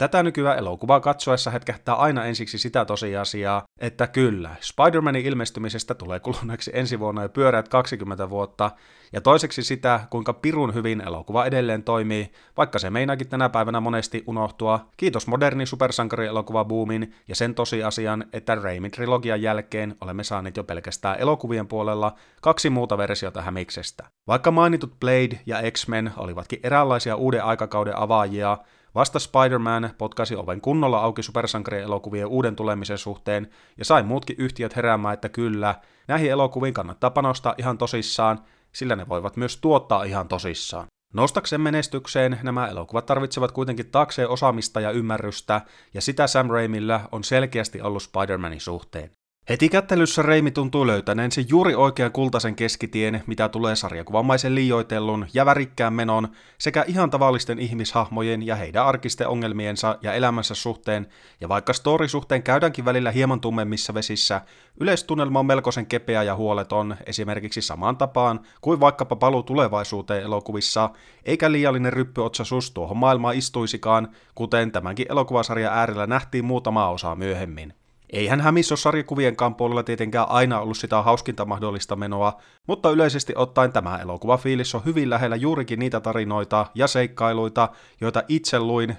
Tätä 0.00 0.22
nykyään 0.22 0.58
elokuvaa 0.58 1.00
katsoessa 1.00 1.50
hetkähtää 1.50 1.94
aina 1.94 2.24
ensiksi 2.24 2.58
sitä 2.58 2.84
tosiasiaa, 2.84 3.62
että 3.78 4.06
kyllä, 4.06 4.50
Spider-Manin 4.60 5.26
ilmestymisestä 5.26 5.94
tulee 5.94 6.20
kuluneeksi 6.20 6.70
ensi 6.74 7.00
vuonna 7.00 7.22
jo 7.22 7.28
pyöreät 7.28 7.68
20 7.68 8.30
vuotta, 8.30 8.70
ja 9.12 9.20
toiseksi 9.20 9.62
sitä, 9.62 10.00
kuinka 10.10 10.32
pirun 10.32 10.74
hyvin 10.74 11.00
elokuva 11.00 11.44
edelleen 11.44 11.82
toimii, 11.82 12.32
vaikka 12.56 12.78
se 12.78 12.90
meinaakin 12.90 13.28
tänä 13.28 13.48
päivänä 13.48 13.80
monesti 13.80 14.24
unohtua, 14.26 14.88
kiitos 14.96 15.26
moderni 15.26 15.66
supersankarielokuva 15.66 16.64
boomin 16.64 17.14
ja 17.28 17.34
sen 17.34 17.54
tosiasian, 17.54 18.24
että 18.32 18.54
Raimin 18.54 18.90
trilogian 18.90 19.42
jälkeen 19.42 19.96
olemme 20.00 20.24
saaneet 20.24 20.56
jo 20.56 20.64
pelkästään 20.64 21.18
elokuvien 21.18 21.68
puolella 21.68 22.14
kaksi 22.42 22.70
muuta 22.70 22.98
versiota 22.98 23.42
Hämiksestä. 23.42 24.04
Vaikka 24.26 24.50
mainitut 24.50 25.00
Blade 25.00 25.40
ja 25.46 25.70
X-Men 25.70 26.12
olivatkin 26.16 26.60
eräänlaisia 26.62 27.16
uuden 27.16 27.44
aikakauden 27.44 27.96
avaajia, 27.96 28.58
Vasta 28.94 29.18
Spider-Man 29.18 29.90
potkasi 29.98 30.36
oven 30.36 30.60
kunnolla 30.60 30.98
auki 30.98 31.22
supersankarielokuvien 31.22 32.26
uuden 32.26 32.56
tulemisen 32.56 32.98
suhteen 32.98 33.48
ja 33.78 33.84
sai 33.84 34.02
muutkin 34.02 34.36
yhtiöt 34.38 34.76
heräämään, 34.76 35.14
että 35.14 35.28
kyllä, 35.28 35.74
näihin 36.08 36.30
elokuviin 36.30 36.74
kannattaa 36.74 37.10
panostaa 37.10 37.54
ihan 37.58 37.78
tosissaan, 37.78 38.38
sillä 38.72 38.96
ne 38.96 39.08
voivat 39.08 39.36
myös 39.36 39.56
tuottaa 39.56 40.04
ihan 40.04 40.28
tosissaan. 40.28 40.86
Nostakseen 41.14 41.60
menestykseen 41.60 42.38
nämä 42.42 42.68
elokuvat 42.68 43.06
tarvitsevat 43.06 43.52
kuitenkin 43.52 43.90
taakseen 43.90 44.28
osaamista 44.28 44.80
ja 44.80 44.90
ymmärrystä, 44.90 45.60
ja 45.94 46.00
sitä 46.00 46.26
Sam 46.26 46.50
Raimillä 46.50 47.00
on 47.12 47.24
selkeästi 47.24 47.80
ollut 47.80 48.02
Spider-Manin 48.02 48.60
suhteen. 48.60 49.10
Heti 49.50 49.68
kättelyssä 49.68 50.22
Reimi 50.22 50.50
tuntuu 50.50 50.86
löytäneen 50.86 51.32
sen 51.32 51.44
juuri 51.48 51.74
oikean 51.74 52.12
kultaisen 52.12 52.56
keskitien, 52.56 53.22
mitä 53.26 53.48
tulee 53.48 53.76
sarjakuvamaisen 53.76 54.54
liioitellun 54.54 55.26
ja 55.34 55.46
värikkään 55.46 55.92
menon 55.92 56.28
sekä 56.58 56.84
ihan 56.86 57.10
tavallisten 57.10 57.58
ihmishahmojen 57.58 58.46
ja 58.46 58.56
heidän 58.56 58.86
arkisten 58.86 59.28
ongelmiensa 59.28 59.98
ja 60.02 60.12
elämänsä 60.12 60.54
suhteen, 60.54 61.06
ja 61.40 61.48
vaikka 61.48 61.72
story-suhteen 61.72 62.42
käydäänkin 62.42 62.84
välillä 62.84 63.10
hieman 63.10 63.40
tummemmissa 63.40 63.94
vesissä, 63.94 64.40
yleistunnelma 64.80 65.38
on 65.38 65.46
melkoisen 65.46 65.86
kepeä 65.86 66.22
ja 66.22 66.36
huoleton, 66.36 66.96
esimerkiksi 67.06 67.62
samaan 67.62 67.96
tapaan 67.96 68.40
kuin 68.60 68.80
vaikkapa 68.80 69.16
paluu 69.16 69.42
tulevaisuuteen 69.42 70.22
elokuvissa, 70.22 70.90
eikä 71.24 71.52
liiallinen 71.52 71.92
ryppyotsasus 71.92 72.70
tuohon 72.70 72.96
maailmaan 72.96 73.36
istuisikaan, 73.36 74.08
kuten 74.34 74.72
tämänkin 74.72 75.06
elokuvasarjan 75.08 75.74
äärellä 75.74 76.06
nähtiin 76.06 76.44
muutama 76.44 76.88
osa 76.88 77.14
myöhemmin. 77.14 77.79
Eihän 78.12 78.40
Hämissä 78.40 78.72
ole 78.72 78.78
sarjakuvienkaan 78.78 79.54
puolella 79.54 79.82
tietenkään 79.82 80.28
aina 80.28 80.60
ollut 80.60 80.76
sitä 80.76 81.02
hauskinta 81.02 81.44
mahdollista 81.44 81.96
menoa, 81.96 82.40
mutta 82.66 82.90
yleisesti 82.90 83.32
ottaen 83.36 83.72
tämä 83.72 83.98
elokuvafiilis 83.98 84.74
on 84.74 84.84
hyvin 84.84 85.10
lähellä 85.10 85.36
juurikin 85.36 85.78
niitä 85.78 86.00
tarinoita 86.00 86.66
ja 86.74 86.86
seikkailuita, 86.86 87.68
joita 88.00 88.22
itse 88.28 88.60
luin 88.60 88.90
80- 88.90 88.94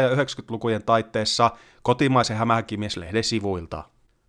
ja 0.00 0.14
90-lukujen 0.14 0.82
taitteessa 0.82 1.50
kotimaisen 1.82 2.36
hämähäkkimies-lehden 2.36 3.24
sivuilta. 3.24 3.84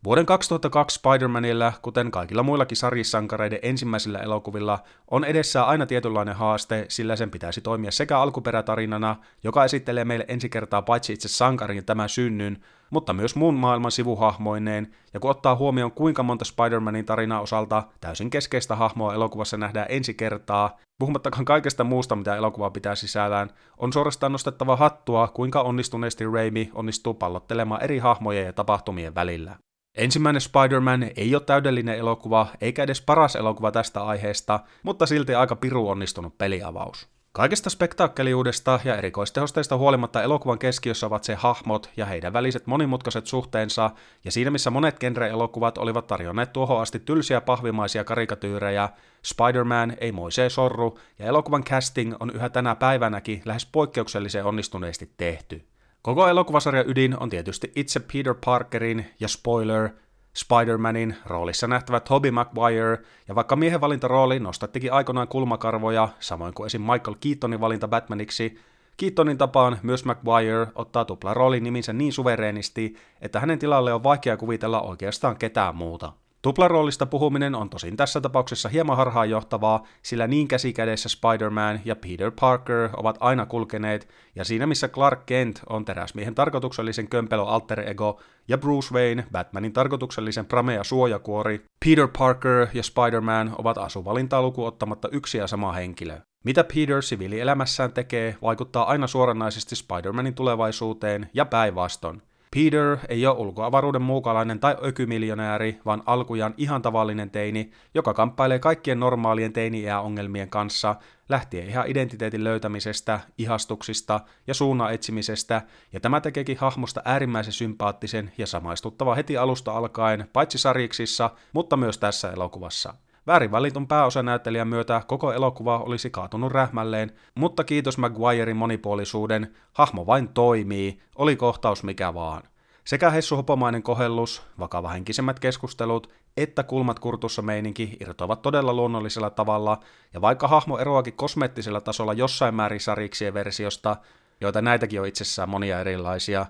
Vuoden 0.05 0.25
2002 0.25 0.99
Spider-Manilla, 0.99 1.73
kuten 1.81 2.11
kaikilla 2.11 2.43
muillakin 2.43 2.77
sarjissankareiden 2.77 3.59
ensimmäisillä 3.61 4.19
elokuvilla, 4.19 4.79
on 5.11 5.23
edessä 5.23 5.63
aina 5.63 5.85
tietynlainen 5.85 6.35
haaste, 6.35 6.85
sillä 6.89 7.15
sen 7.15 7.31
pitäisi 7.31 7.61
toimia 7.61 7.91
sekä 7.91 8.19
alkuperätarinana, 8.19 9.15
joka 9.43 9.65
esittelee 9.65 10.05
meille 10.05 10.25
ensi 10.27 10.49
kertaa 10.49 10.81
paitsi 10.81 11.13
itse 11.13 11.27
sankarin 11.27 11.85
tämän 11.85 12.09
synnyn, 12.09 12.63
mutta 12.89 13.13
myös 13.13 13.35
muun 13.35 13.53
maailman 13.53 13.91
sivuhahmoineen, 13.91 14.93
ja 15.13 15.19
kun 15.19 15.31
ottaa 15.31 15.55
huomioon 15.55 15.91
kuinka 15.91 16.23
monta 16.23 16.45
Spider-Manin 16.45 17.05
tarinaa 17.05 17.41
osalta 17.41 17.83
täysin 18.01 18.29
keskeistä 18.29 18.75
hahmoa 18.75 19.13
elokuvassa 19.13 19.57
nähdään 19.57 19.87
ensi 19.89 20.13
kertaa, 20.13 20.77
puhumattakaan 20.99 21.45
kaikesta 21.45 21.83
muusta, 21.83 22.15
mitä 22.15 22.35
elokuva 22.35 22.69
pitää 22.69 22.95
sisällään, 22.95 23.49
on 23.77 23.93
suorastaan 23.93 24.31
nostettava 24.31 24.75
hattua, 24.75 25.27
kuinka 25.27 25.61
onnistuneesti 25.61 26.25
Raimi 26.25 26.71
onnistuu 26.73 27.13
pallottelemaan 27.13 27.83
eri 27.83 27.99
hahmojen 27.99 28.45
ja 28.45 28.53
tapahtumien 28.53 29.15
välillä. 29.15 29.55
Ensimmäinen 29.97 30.41
Spider-Man 30.41 31.03
ei 31.15 31.35
ole 31.35 31.43
täydellinen 31.45 31.97
elokuva, 31.97 32.47
eikä 32.61 32.83
edes 32.83 33.01
paras 33.01 33.35
elokuva 33.35 33.71
tästä 33.71 34.03
aiheesta, 34.03 34.59
mutta 34.83 35.05
silti 35.05 35.35
aika 35.35 35.55
piru 35.55 35.89
onnistunut 35.89 36.37
peliavaus. 36.37 37.07
Kaikesta 37.31 37.69
spektaakkeliudesta 37.69 38.79
ja 38.83 38.97
erikoistehosteista 38.97 39.77
huolimatta 39.77 40.23
elokuvan 40.23 40.59
keskiössä 40.59 41.07
ovat 41.07 41.23
se 41.23 41.35
hahmot 41.35 41.89
ja 41.97 42.05
heidän 42.05 42.33
väliset 42.33 42.67
monimutkaiset 42.67 43.27
suhteensa, 43.27 43.91
ja 44.25 44.31
siinä 44.31 44.51
missä 44.51 44.69
monet 44.69 44.99
genre-elokuvat 44.99 45.77
olivat 45.77 46.07
tarjonneet 46.07 46.53
tuohon 46.53 46.81
asti 46.81 46.99
tylsiä 46.99 47.41
pahvimaisia 47.41 48.03
karikatyyrejä, 48.03 48.89
Spider-Man 49.25 49.93
ei 49.97 50.11
moisee 50.11 50.49
sorru, 50.49 50.99
ja 51.19 51.25
elokuvan 51.25 51.63
casting 51.63 52.13
on 52.19 52.31
yhä 52.35 52.49
tänä 52.49 52.75
päivänäkin 52.75 53.41
lähes 53.45 53.65
poikkeuksellisen 53.65 54.45
onnistuneesti 54.45 55.13
tehty. 55.17 55.72
Koko 56.03 56.27
elokuvasarjan 56.27 56.89
ydin 56.89 57.19
on 57.19 57.29
tietysti 57.29 57.71
itse 57.75 57.99
Peter 57.99 58.35
Parkerin 58.45 59.05
ja 59.19 59.27
spoiler, 59.27 59.89
Spider-Manin 60.37 61.15
roolissa 61.25 61.67
nähtävä 61.67 61.99
Tobey 61.99 62.31
Maguire, 62.31 62.97
ja 63.27 63.35
vaikka 63.35 63.55
miehen 63.55 63.81
valintarooli 63.81 64.39
nostattikin 64.39 64.93
aikoinaan 64.93 65.27
kulmakarvoja, 65.27 66.09
samoin 66.19 66.53
kuin 66.53 66.65
esim. 66.65 66.81
Michael 66.81 67.15
Keatonin 67.19 67.61
valinta 67.61 67.87
Batmaniksi, 67.87 68.59
Keatonin 68.97 69.37
tapaan 69.37 69.79
myös 69.83 70.05
Maguire 70.05 70.67
ottaa 70.75 71.05
tuplaroolin 71.05 71.63
niminsä 71.63 71.93
niin 71.93 72.13
suvereenisti, 72.13 72.95
että 73.21 73.39
hänen 73.39 73.59
tilalle 73.59 73.93
on 73.93 74.03
vaikea 74.03 74.37
kuvitella 74.37 74.81
oikeastaan 74.81 75.37
ketään 75.37 75.75
muuta. 75.75 76.13
Tuplaroolista 76.43 77.05
puhuminen 77.05 77.55
on 77.55 77.69
tosin 77.69 77.97
tässä 77.97 78.21
tapauksessa 78.21 78.69
hieman 78.69 78.97
harhaanjohtavaa, 78.97 79.83
sillä 80.01 80.27
niin 80.27 80.47
käsikädessä 80.47 81.09
Spider-Man 81.09 81.79
ja 81.85 81.95
Peter 81.95 82.31
Parker 82.39 82.89
ovat 82.97 83.17
aina 83.19 83.45
kulkeneet, 83.45 84.07
ja 84.35 84.45
siinä 84.45 84.67
missä 84.67 84.87
Clark 84.87 85.25
Kent 85.25 85.61
on 85.69 85.85
teräsmiehen 85.85 86.35
tarkoituksellisen 86.35 87.07
kömpelon 87.07 87.47
alter 87.47 87.89
ego, 87.89 88.21
ja 88.47 88.57
Bruce 88.57 88.93
Wayne 88.95 89.25
Batmanin 89.31 89.73
tarkoituksellisen 89.73 90.45
pramea 90.45 90.83
suojakuori, 90.83 91.65
Peter 91.85 92.07
Parker 92.17 92.67
ja 92.73 92.83
Spider-Man 92.83 93.55
ovat 93.57 93.77
asuvalintaa 93.77 94.41
luku 94.41 94.65
ottamatta 94.65 95.09
yksi 95.11 95.37
ja 95.37 95.47
sama 95.47 95.71
henkilö. 95.71 96.17
Mitä 96.43 96.63
Peter 96.63 97.01
siviilielämässään 97.01 97.93
tekee, 97.93 98.35
vaikuttaa 98.41 98.85
aina 98.85 99.07
suoranaisesti 99.07 99.75
Spider-Manin 99.75 100.33
tulevaisuuteen 100.33 101.29
ja 101.33 101.45
päinvastoin. 101.45 102.21
Peter 102.53 102.97
ei 103.09 103.27
ole 103.27 103.37
ulkoavaruuden 103.37 104.01
muukalainen 104.01 104.59
tai 104.59 104.77
ökymiljonääri, 104.85 105.79
vaan 105.85 106.03
alkujaan 106.05 106.53
ihan 106.57 106.81
tavallinen 106.81 107.29
teini, 107.29 107.71
joka 107.93 108.13
kamppailee 108.13 108.59
kaikkien 108.59 108.99
normaalien 108.99 109.53
teini 109.53 109.91
ongelmien 109.91 110.49
kanssa, 110.49 110.95
lähtien 111.29 111.67
ihan 111.67 111.87
identiteetin 111.87 112.43
löytämisestä, 112.43 113.19
ihastuksista 113.37 114.19
ja 114.47 114.53
suunnan 114.53 114.93
etsimisestä, 114.93 115.61
ja 115.93 115.99
tämä 115.99 116.21
tekeekin 116.21 116.57
hahmosta 116.57 117.01
äärimmäisen 117.05 117.53
sympaattisen 117.53 118.31
ja 118.37 118.47
samaistuttava 118.47 119.15
heti 119.15 119.37
alusta 119.37 119.71
alkaen, 119.71 120.29
paitsi 120.33 120.57
sarjiksissa, 120.57 121.29
mutta 121.53 121.77
myös 121.77 121.97
tässä 121.97 122.31
elokuvassa. 122.31 122.93
Väärin 123.27 123.51
valitun 123.51 123.87
pääosanäyttelijän 123.87 124.67
myötä 124.67 125.01
koko 125.07 125.33
elokuva 125.33 125.77
olisi 125.77 126.09
kaatunut 126.09 126.51
rähmälleen, 126.51 127.11
mutta 127.35 127.63
kiitos 127.63 127.97
Maguirein 127.97 128.57
monipuolisuuden, 128.57 129.55
hahmo 129.73 130.05
vain 130.05 130.27
toimii, 130.27 130.99
oli 131.15 131.35
kohtaus 131.35 131.83
mikä 131.83 132.13
vaan. 132.13 132.43
Sekä 132.85 133.09
hessuhopomainen 133.09 133.83
kohellus, 133.83 134.43
vakavahenkisemmät 134.59 135.39
keskustelut, 135.39 136.13
että 136.37 136.63
kulmat 136.63 136.99
kurtussa 136.99 137.41
meininki 137.41 137.97
irtoavat 137.99 138.41
todella 138.41 138.73
luonnollisella 138.73 139.29
tavalla, 139.29 139.79
ja 140.13 140.21
vaikka 140.21 140.47
hahmo 140.47 140.77
eroakin 140.77 141.13
kosmeettisella 141.13 141.81
tasolla 141.81 142.13
jossain 142.13 142.55
määrin 142.55 142.79
sariksien 142.79 143.33
versiosta, 143.33 143.95
joita 144.41 144.61
näitäkin 144.61 145.01
on 145.01 145.07
itsessään 145.07 145.49
monia 145.49 145.79
erilaisia, 145.79 146.45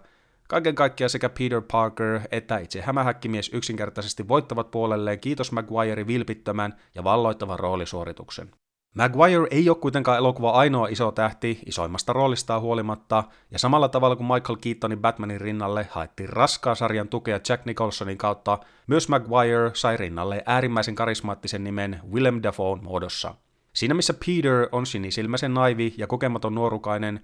Kaiken 0.54 0.76
kaikkiaan 0.76 1.10
sekä 1.10 1.30
Peter 1.30 1.62
Parker 1.72 2.20
että 2.32 2.58
itse 2.58 2.82
hämähäkkimies 2.82 3.50
yksinkertaisesti 3.54 4.28
voittavat 4.28 4.72
puolelleen 4.72 5.20
kiitos 5.20 5.52
Maguire 5.52 6.08
vilpittömän 6.08 6.74
ja 6.96 7.04
valloittavan 7.04 7.60
roolisuorituksen. 7.60 8.52
Maguire 8.96 9.48
ei 9.52 9.70
ole 9.70 9.78
kuitenkaan 9.78 10.18
elokuva 10.18 10.52
ainoa 10.52 10.88
iso 10.88 11.12
tähti 11.12 11.60
isoimmasta 11.66 12.14
roolistaan 12.14 12.62
huolimatta, 12.62 13.24
ja 13.52 13.60
samalla 13.60 13.90
tavalla 13.90 14.16
kuin 14.16 14.28
Michael 14.28 14.58
Keatonin 14.62 15.00
Batmanin 15.00 15.42
rinnalle 15.42 15.88
haettiin 15.92 16.30
raskaa 16.30 16.76
sarjan 16.76 17.08
tukea 17.08 17.40
Jack 17.50 17.66
Nicholsonin 17.66 18.18
kautta, 18.18 18.60
myös 18.88 19.10
Maguire 19.10 19.72
sai 19.74 19.98
rinnalle 19.98 20.44
äärimmäisen 20.46 20.96
karismaattisen 20.96 21.64
nimen 21.64 22.00
Willem 22.12 22.40
Dafoe 22.44 22.76
muodossa. 22.82 23.36
Siinä 23.74 23.94
missä 23.94 24.14
Peter 24.14 24.68
on 24.72 24.86
sinisilmäisen 24.86 25.54
naivi 25.54 25.94
ja 25.98 26.08
kokematon 26.08 26.56
nuorukainen, 26.56 27.22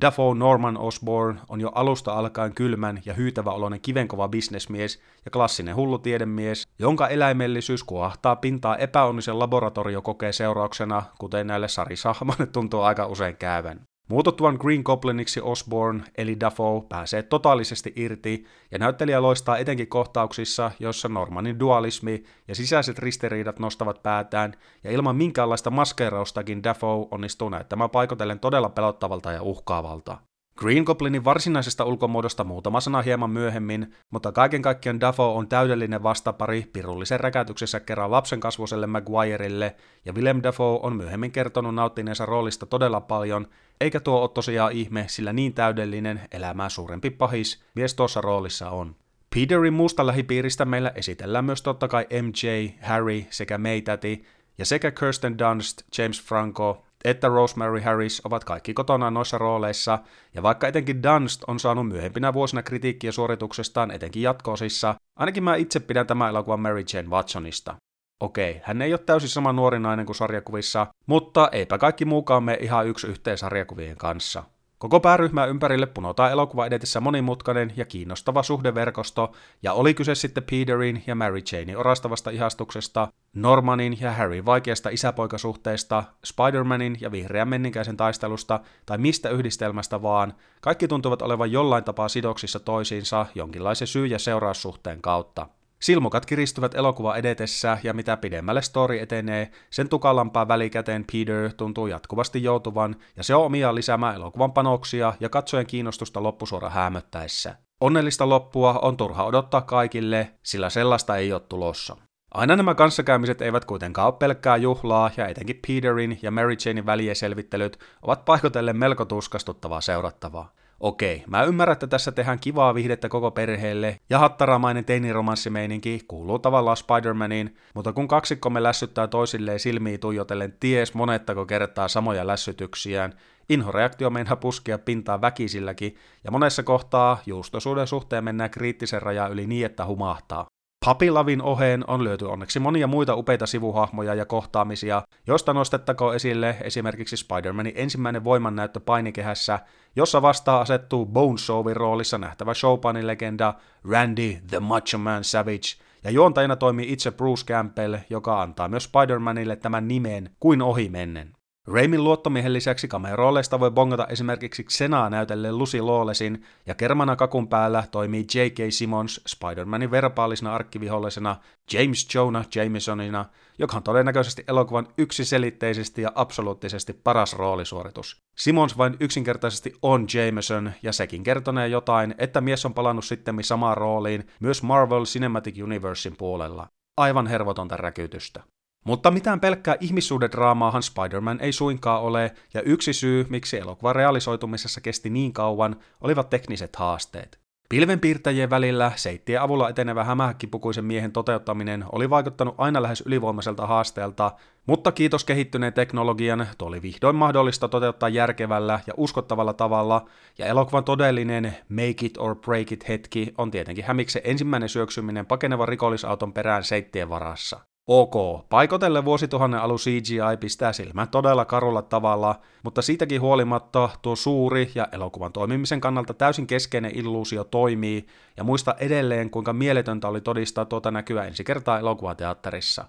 Dafoe 0.00 0.34
Norman 0.34 0.78
Osborn 0.78 1.40
on 1.48 1.60
jo 1.60 1.70
alusta 1.74 2.12
alkaen 2.12 2.54
kylmän 2.54 3.00
ja 3.04 3.14
hyytävä 3.14 3.50
oloinen 3.50 3.80
kivenkova 3.80 4.28
bisnesmies 4.28 5.02
ja 5.24 5.30
klassinen 5.30 5.76
hullu 5.76 5.98
tiedemies, 5.98 6.68
jonka 6.78 7.08
eläimellisyys 7.08 7.84
kuahtaa 7.84 8.36
pintaa 8.36 8.76
epäonnisen 8.76 9.38
laboratoriokokeen 9.38 10.32
seurauksena, 10.32 11.02
kuten 11.18 11.46
näille 11.46 11.68
sarisahmoille 11.68 12.46
tuntuu 12.46 12.80
aika 12.80 13.06
usein 13.06 13.36
käyvän. 13.36 13.80
Muututtuvan 14.08 14.56
Green 14.60 14.82
Gobliniksi 14.84 15.40
Osborn 15.40 16.02
eli 16.16 16.40
Dafoe 16.40 16.82
pääsee 16.88 17.22
totaalisesti 17.22 17.92
irti 17.96 18.44
ja 18.70 18.78
näyttelijä 18.78 19.22
loistaa 19.22 19.58
etenkin 19.58 19.88
kohtauksissa, 19.88 20.70
joissa 20.78 21.08
Normanin 21.08 21.60
dualismi 21.60 22.24
ja 22.48 22.54
sisäiset 22.54 22.98
ristiriidat 22.98 23.58
nostavat 23.58 24.02
päätään 24.02 24.54
ja 24.84 24.90
ilman 24.90 25.16
minkäänlaista 25.16 25.70
maskeeraustakin 25.70 26.62
Dafoe 26.62 27.08
onnistuu 27.10 27.48
näyttämään 27.48 27.90
paikotellen 27.90 28.40
todella 28.40 28.68
pelottavalta 28.68 29.32
ja 29.32 29.42
uhkaavalta. 29.42 30.18
Green 30.56 30.82
Goblinin 30.82 31.24
varsinaisesta 31.24 31.84
ulkomuodosta 31.84 32.44
muutama 32.44 32.80
sana 32.80 33.02
hieman 33.02 33.30
myöhemmin, 33.30 33.94
mutta 34.10 34.32
kaiken 34.32 34.62
kaikkiaan 34.62 35.00
Dafoe 35.00 35.34
on 35.34 35.48
täydellinen 35.48 36.02
vastapari 36.02 36.70
pirullisen 36.72 37.20
räkätyksessä 37.20 37.80
kerran 37.80 38.10
lapsen 38.10 38.40
kasvuselle 38.40 38.86
Maguirelle, 38.86 39.76
ja 40.04 40.12
Willem 40.12 40.40
Dafoe 40.42 40.80
on 40.82 40.96
myöhemmin 40.96 41.32
kertonut 41.32 41.74
nauttineensa 41.74 42.26
roolista 42.26 42.66
todella 42.66 43.00
paljon, 43.00 43.46
eikä 43.80 44.00
tuo 44.00 44.20
ole 44.20 44.28
tosiaan 44.28 44.72
ihme, 44.72 45.04
sillä 45.08 45.32
niin 45.32 45.54
täydellinen, 45.54 46.20
elämää 46.32 46.68
suurempi 46.68 47.10
pahis 47.10 47.64
mies 47.74 47.94
tuossa 47.94 48.20
roolissa 48.20 48.70
on. 48.70 48.96
Peterin 49.34 49.74
muusta 49.74 50.06
lähipiiristä 50.06 50.64
meillä 50.64 50.92
esitellään 50.94 51.44
myös 51.44 51.62
totta 51.62 51.88
kai 51.88 52.06
MJ, 52.22 52.68
Harry 52.82 53.24
sekä 53.30 53.58
May 53.58 53.80
Täti, 53.80 54.24
ja 54.58 54.64
sekä 54.66 54.90
Kirsten 54.90 55.38
Dunst, 55.38 55.82
James 55.98 56.22
Franco 56.22 56.85
että 57.04 57.28
Rosemary 57.28 57.80
Harris 57.80 58.22
ovat 58.24 58.44
kaikki 58.44 58.74
kotona 58.74 59.10
noissa 59.10 59.38
rooleissa, 59.38 59.98
ja 60.34 60.42
vaikka 60.42 60.68
etenkin 60.68 61.02
Dunst 61.02 61.44
on 61.46 61.60
saanut 61.60 61.88
myöhempinä 61.88 62.32
vuosina 62.32 62.62
kritiikkiä 62.62 63.12
suorituksestaan 63.12 63.90
etenkin 63.90 64.22
jatkoosissa, 64.22 64.94
ainakin 65.16 65.44
mä 65.44 65.54
itse 65.56 65.80
pidän 65.80 66.06
tämän 66.06 66.28
elokuvan 66.28 66.60
Mary 66.60 66.84
Jane 66.92 67.08
Watsonista. 67.08 67.76
Okei, 68.20 68.60
hän 68.64 68.82
ei 68.82 68.92
ole 68.92 68.98
täysin 68.98 69.28
sama 69.28 69.52
nuori 69.52 69.78
nainen 69.78 70.06
kuin 70.06 70.16
sarjakuvissa, 70.16 70.86
mutta 71.06 71.48
eipä 71.52 71.78
kaikki 71.78 72.04
muukaan 72.04 72.42
mene 72.42 72.58
ihan 72.60 72.86
yksi 72.86 73.06
yhteen 73.06 73.38
sarjakuvien 73.38 73.96
kanssa. 73.96 74.44
Koko 74.78 75.00
pääryhmää 75.00 75.46
ympärille 75.46 75.86
punotaan 75.86 76.32
elokuva 76.32 76.66
edetessä 76.66 77.00
monimutkainen 77.00 77.72
ja 77.76 77.84
kiinnostava 77.84 78.42
suhdeverkosto, 78.42 79.32
ja 79.62 79.72
oli 79.72 79.94
kyse 79.94 80.14
sitten 80.14 80.42
Peterin 80.42 81.04
ja 81.06 81.14
Mary 81.14 81.40
Janein 81.52 81.78
orastavasta 81.78 82.30
ihastuksesta, 82.30 83.08
Normanin 83.34 83.98
ja 84.00 84.12
Harry 84.12 84.44
vaikeasta 84.44 84.88
isäpoikasuhteesta, 84.88 86.04
Spider-Manin 86.26 86.96
ja 87.00 87.12
vihreän 87.12 87.48
menninkäisen 87.48 87.96
taistelusta 87.96 88.60
tai 88.86 88.98
mistä 88.98 89.30
yhdistelmästä 89.30 90.02
vaan, 90.02 90.34
kaikki 90.60 90.88
tuntuvat 90.88 91.22
olevan 91.22 91.52
jollain 91.52 91.84
tapaa 91.84 92.08
sidoksissa 92.08 92.60
toisiinsa 92.60 93.26
jonkinlaisen 93.34 93.88
syy- 93.88 94.06
ja 94.06 94.18
seuraussuhteen 94.18 95.02
kautta. 95.02 95.46
Silmukat 95.80 96.26
kiristyvät 96.26 96.74
elokuva 96.74 97.16
edetessä, 97.16 97.78
ja 97.82 97.92
mitä 97.92 98.16
pidemmälle 98.16 98.62
story 98.62 98.98
etenee, 98.98 99.50
sen 99.70 99.88
tukalampaa 99.88 100.48
välikäteen 100.48 101.04
Peter 101.12 101.52
tuntuu 101.56 101.86
jatkuvasti 101.86 102.42
joutuvan, 102.42 102.96
ja 103.16 103.24
se 103.24 103.34
on 103.34 103.44
omiaan 103.44 103.74
lisäämään 103.74 104.14
elokuvan 104.14 104.52
panoksia 104.52 105.12
ja 105.20 105.28
katsojen 105.28 105.66
kiinnostusta 105.66 106.22
loppusuora 106.22 106.70
hämöttäessä. 106.70 107.56
Onnellista 107.80 108.28
loppua 108.28 108.78
on 108.82 108.96
turha 108.96 109.24
odottaa 109.24 109.60
kaikille, 109.60 110.30
sillä 110.42 110.70
sellaista 110.70 111.16
ei 111.16 111.32
ole 111.32 111.40
tulossa. 111.40 111.96
Aina 112.34 112.56
nämä 112.56 112.74
kanssakäymiset 112.74 113.42
eivät 113.42 113.64
kuitenkaan 113.64 114.06
ole 114.06 114.14
pelkkää 114.18 114.56
juhlaa, 114.56 115.10
ja 115.16 115.28
etenkin 115.28 115.60
Peterin 115.68 116.18
ja 116.22 116.30
Mary 116.30 116.56
Janein 116.64 116.86
välieselvittelyt 116.86 117.78
ovat 118.02 118.24
paikotellen 118.24 118.76
melko 118.76 119.04
tuskastuttavaa 119.04 119.80
seurattavaa. 119.80 120.52
Okei, 120.80 121.24
mä 121.26 121.42
ymmärrän, 121.42 121.72
että 121.72 121.86
tässä 121.86 122.12
tehdään 122.12 122.40
kivaa 122.40 122.74
vihdettä 122.74 123.08
koko 123.08 123.30
perheelle, 123.30 124.00
ja 124.10 124.18
hattaramainen 124.18 124.84
teiniromanssimeininki 124.84 126.00
kuuluu 126.08 126.38
tavallaan 126.38 126.76
Spider-Maniin, 126.76 127.56
mutta 127.74 127.92
kun 127.92 128.08
kaksikkomme 128.08 128.62
lässyttää 128.62 129.06
toisilleen 129.06 129.60
silmiin 129.60 130.00
tuijotellen 130.00 130.56
ties 130.60 130.94
monettako 130.94 131.46
kertaa 131.46 131.88
samoja 131.88 132.26
lässytyksiään, 132.26 133.12
inhoreaktio 133.48 134.10
meinaa 134.10 134.36
puskea 134.36 134.78
pintaa 134.78 135.20
väkisilläkin, 135.20 135.96
ja 136.24 136.30
monessa 136.30 136.62
kohtaa 136.62 137.18
juustosuuden 137.26 137.86
suhteen 137.86 138.24
mennään 138.24 138.50
kriittisen 138.50 139.02
rajan 139.02 139.32
yli 139.32 139.46
niin, 139.46 139.66
että 139.66 139.86
humahtaa. 139.86 140.46
Papilavin 140.86 141.42
oheen 141.42 141.84
on 141.86 142.04
löyty 142.04 142.24
onneksi 142.24 142.58
monia 142.58 142.86
muita 142.86 143.14
upeita 143.14 143.46
sivuhahmoja 143.46 144.14
ja 144.14 144.24
kohtaamisia, 144.24 145.02
joista 145.26 145.54
nostettakoon 145.54 146.14
esille 146.14 146.56
esimerkiksi 146.60 147.16
Spider-Manin 147.16 147.72
ensimmäinen 147.74 148.24
voimannäyttö 148.24 148.80
painikehässä, 148.80 149.58
jossa 149.96 150.22
vastaan 150.22 150.62
asettuu 150.62 151.06
Bonesawin 151.06 151.76
roolissa 151.76 152.18
nähtävä 152.18 152.54
showpanin 152.54 153.06
legenda 153.06 153.54
Randy 153.90 154.36
the 154.50 154.60
Macho 154.60 154.98
Man 154.98 155.24
Savage, 155.24 155.76
ja 156.04 156.10
juontajana 156.10 156.56
toimii 156.56 156.92
itse 156.92 157.10
Bruce 157.10 157.44
Campbell, 157.46 157.96
joka 158.10 158.42
antaa 158.42 158.68
myös 158.68 158.84
Spider-Manille 158.84 159.56
tämän 159.56 159.88
nimen 159.88 160.30
kuin 160.40 160.62
ohimennen. 160.62 161.32
Raimin 161.66 162.04
luottomiehen 162.04 162.52
lisäksi 162.52 162.88
kamerooleista 162.88 163.60
voi 163.60 163.70
bongata 163.70 164.06
esimerkiksi 164.06 164.64
Xenaa 164.64 165.10
näytelle 165.10 165.52
Lucy 165.52 165.80
Lawlessin, 165.80 166.44
ja 166.66 166.74
kermana 166.74 167.16
kakun 167.16 167.48
päällä 167.48 167.84
toimii 167.90 168.26
J.K. 168.34 168.58
Simmons 168.70 169.20
Spider-Manin 169.28 169.90
verbaalisena 169.90 170.54
arkkivihollisena 170.54 171.36
James 171.72 172.14
Jonah 172.14 172.46
Jamesonina, 172.54 173.24
joka 173.58 173.76
on 173.76 173.82
todennäköisesti 173.82 174.44
elokuvan 174.48 174.88
yksiselitteisesti 174.98 176.02
ja 176.02 176.12
absoluuttisesti 176.14 176.92
paras 176.92 177.32
roolisuoritus. 177.32 178.22
Simmons 178.36 178.78
vain 178.78 178.96
yksinkertaisesti 179.00 179.72
on 179.82 180.06
Jameson, 180.14 180.72
ja 180.82 180.92
sekin 180.92 181.22
kertonee 181.22 181.68
jotain, 181.68 182.14
että 182.18 182.40
mies 182.40 182.66
on 182.66 182.74
palannut 182.74 183.04
sitten 183.04 183.44
samaan 183.44 183.76
rooliin 183.76 184.26
myös 184.40 184.62
Marvel 184.62 185.04
Cinematic 185.04 185.62
Universein 185.62 186.16
puolella. 186.16 186.68
Aivan 186.96 187.26
hervotonta 187.26 187.76
räkytystä. 187.76 188.42
Mutta 188.86 189.10
mitään 189.10 189.40
pelkkää 189.40 189.76
ihmissuhdedraamaahan 189.80 190.82
Spider-Man 190.82 191.40
ei 191.40 191.52
suinkaan 191.52 192.02
ole, 192.02 192.34
ja 192.54 192.62
yksi 192.62 192.92
syy, 192.92 193.26
miksi 193.28 193.58
elokuvan 193.58 193.96
realisoitumisessa 193.96 194.80
kesti 194.80 195.10
niin 195.10 195.32
kauan, 195.32 195.76
olivat 196.00 196.30
tekniset 196.30 196.76
haasteet. 196.76 197.38
Pilvenpiirtäjien 197.68 198.50
välillä 198.50 198.92
seittien 198.96 199.42
avulla 199.42 199.68
etenevä 199.68 200.04
hämähäkkipukuisen 200.04 200.84
miehen 200.84 201.12
toteuttaminen 201.12 201.84
oli 201.92 202.10
vaikuttanut 202.10 202.54
aina 202.58 202.82
lähes 202.82 203.02
ylivoimaiselta 203.06 203.66
haasteelta, 203.66 204.32
mutta 204.66 204.92
kiitos 204.92 205.24
kehittyneen 205.24 205.72
teknologian 205.72 206.46
tuo 206.58 206.68
oli 206.68 206.82
vihdoin 206.82 207.16
mahdollista 207.16 207.68
toteuttaa 207.68 208.08
järkevällä 208.08 208.80
ja 208.86 208.94
uskottavalla 208.96 209.52
tavalla, 209.52 210.06
ja 210.38 210.46
elokuvan 210.46 210.84
todellinen 210.84 211.56
make 211.68 212.06
it 212.06 212.18
or 212.18 212.36
break 212.36 212.72
it 212.72 212.88
hetki 212.88 213.34
on 213.38 213.50
tietenkin 213.50 213.84
hämiksen 213.84 214.22
ensimmäinen 214.24 214.68
syöksyminen 214.68 215.26
pakenevan 215.26 215.68
rikollisauton 215.68 216.32
perään 216.32 216.64
seittien 216.64 217.08
varassa. 217.08 217.60
Ok, 217.88 218.14
paikotelle 218.48 219.04
vuosituhannen 219.04 219.60
alu 219.60 219.76
CGI 219.76 220.36
pistää 220.40 220.72
silmään 220.72 221.08
todella 221.08 221.44
karulla 221.44 221.82
tavalla, 221.82 222.40
mutta 222.62 222.82
siitäkin 222.82 223.20
huolimatta 223.20 223.88
tuo 224.02 224.16
suuri 224.16 224.70
ja 224.74 224.88
elokuvan 224.92 225.32
toimimisen 225.32 225.80
kannalta 225.80 226.14
täysin 226.14 226.46
keskeinen 226.46 226.90
illuusio 226.94 227.44
toimii, 227.44 228.06
ja 228.36 228.44
muista 228.44 228.74
edelleen 228.78 229.30
kuinka 229.30 229.52
mieletöntä 229.52 230.08
oli 230.08 230.20
todistaa 230.20 230.64
tuota 230.64 230.90
näkyä 230.90 231.24
ensi 231.24 231.44
kertaa 231.44 231.78
elokuvateatterissa. 231.78 232.84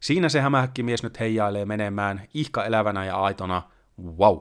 Siinä 0.00 0.28
se 0.28 0.40
hämähäkkimies 0.40 1.02
nyt 1.02 1.20
heijailee 1.20 1.64
menemään 1.64 2.22
ihka 2.34 2.64
elävänä 2.64 3.04
ja 3.04 3.16
aitona, 3.16 3.62
wow. 4.18 4.38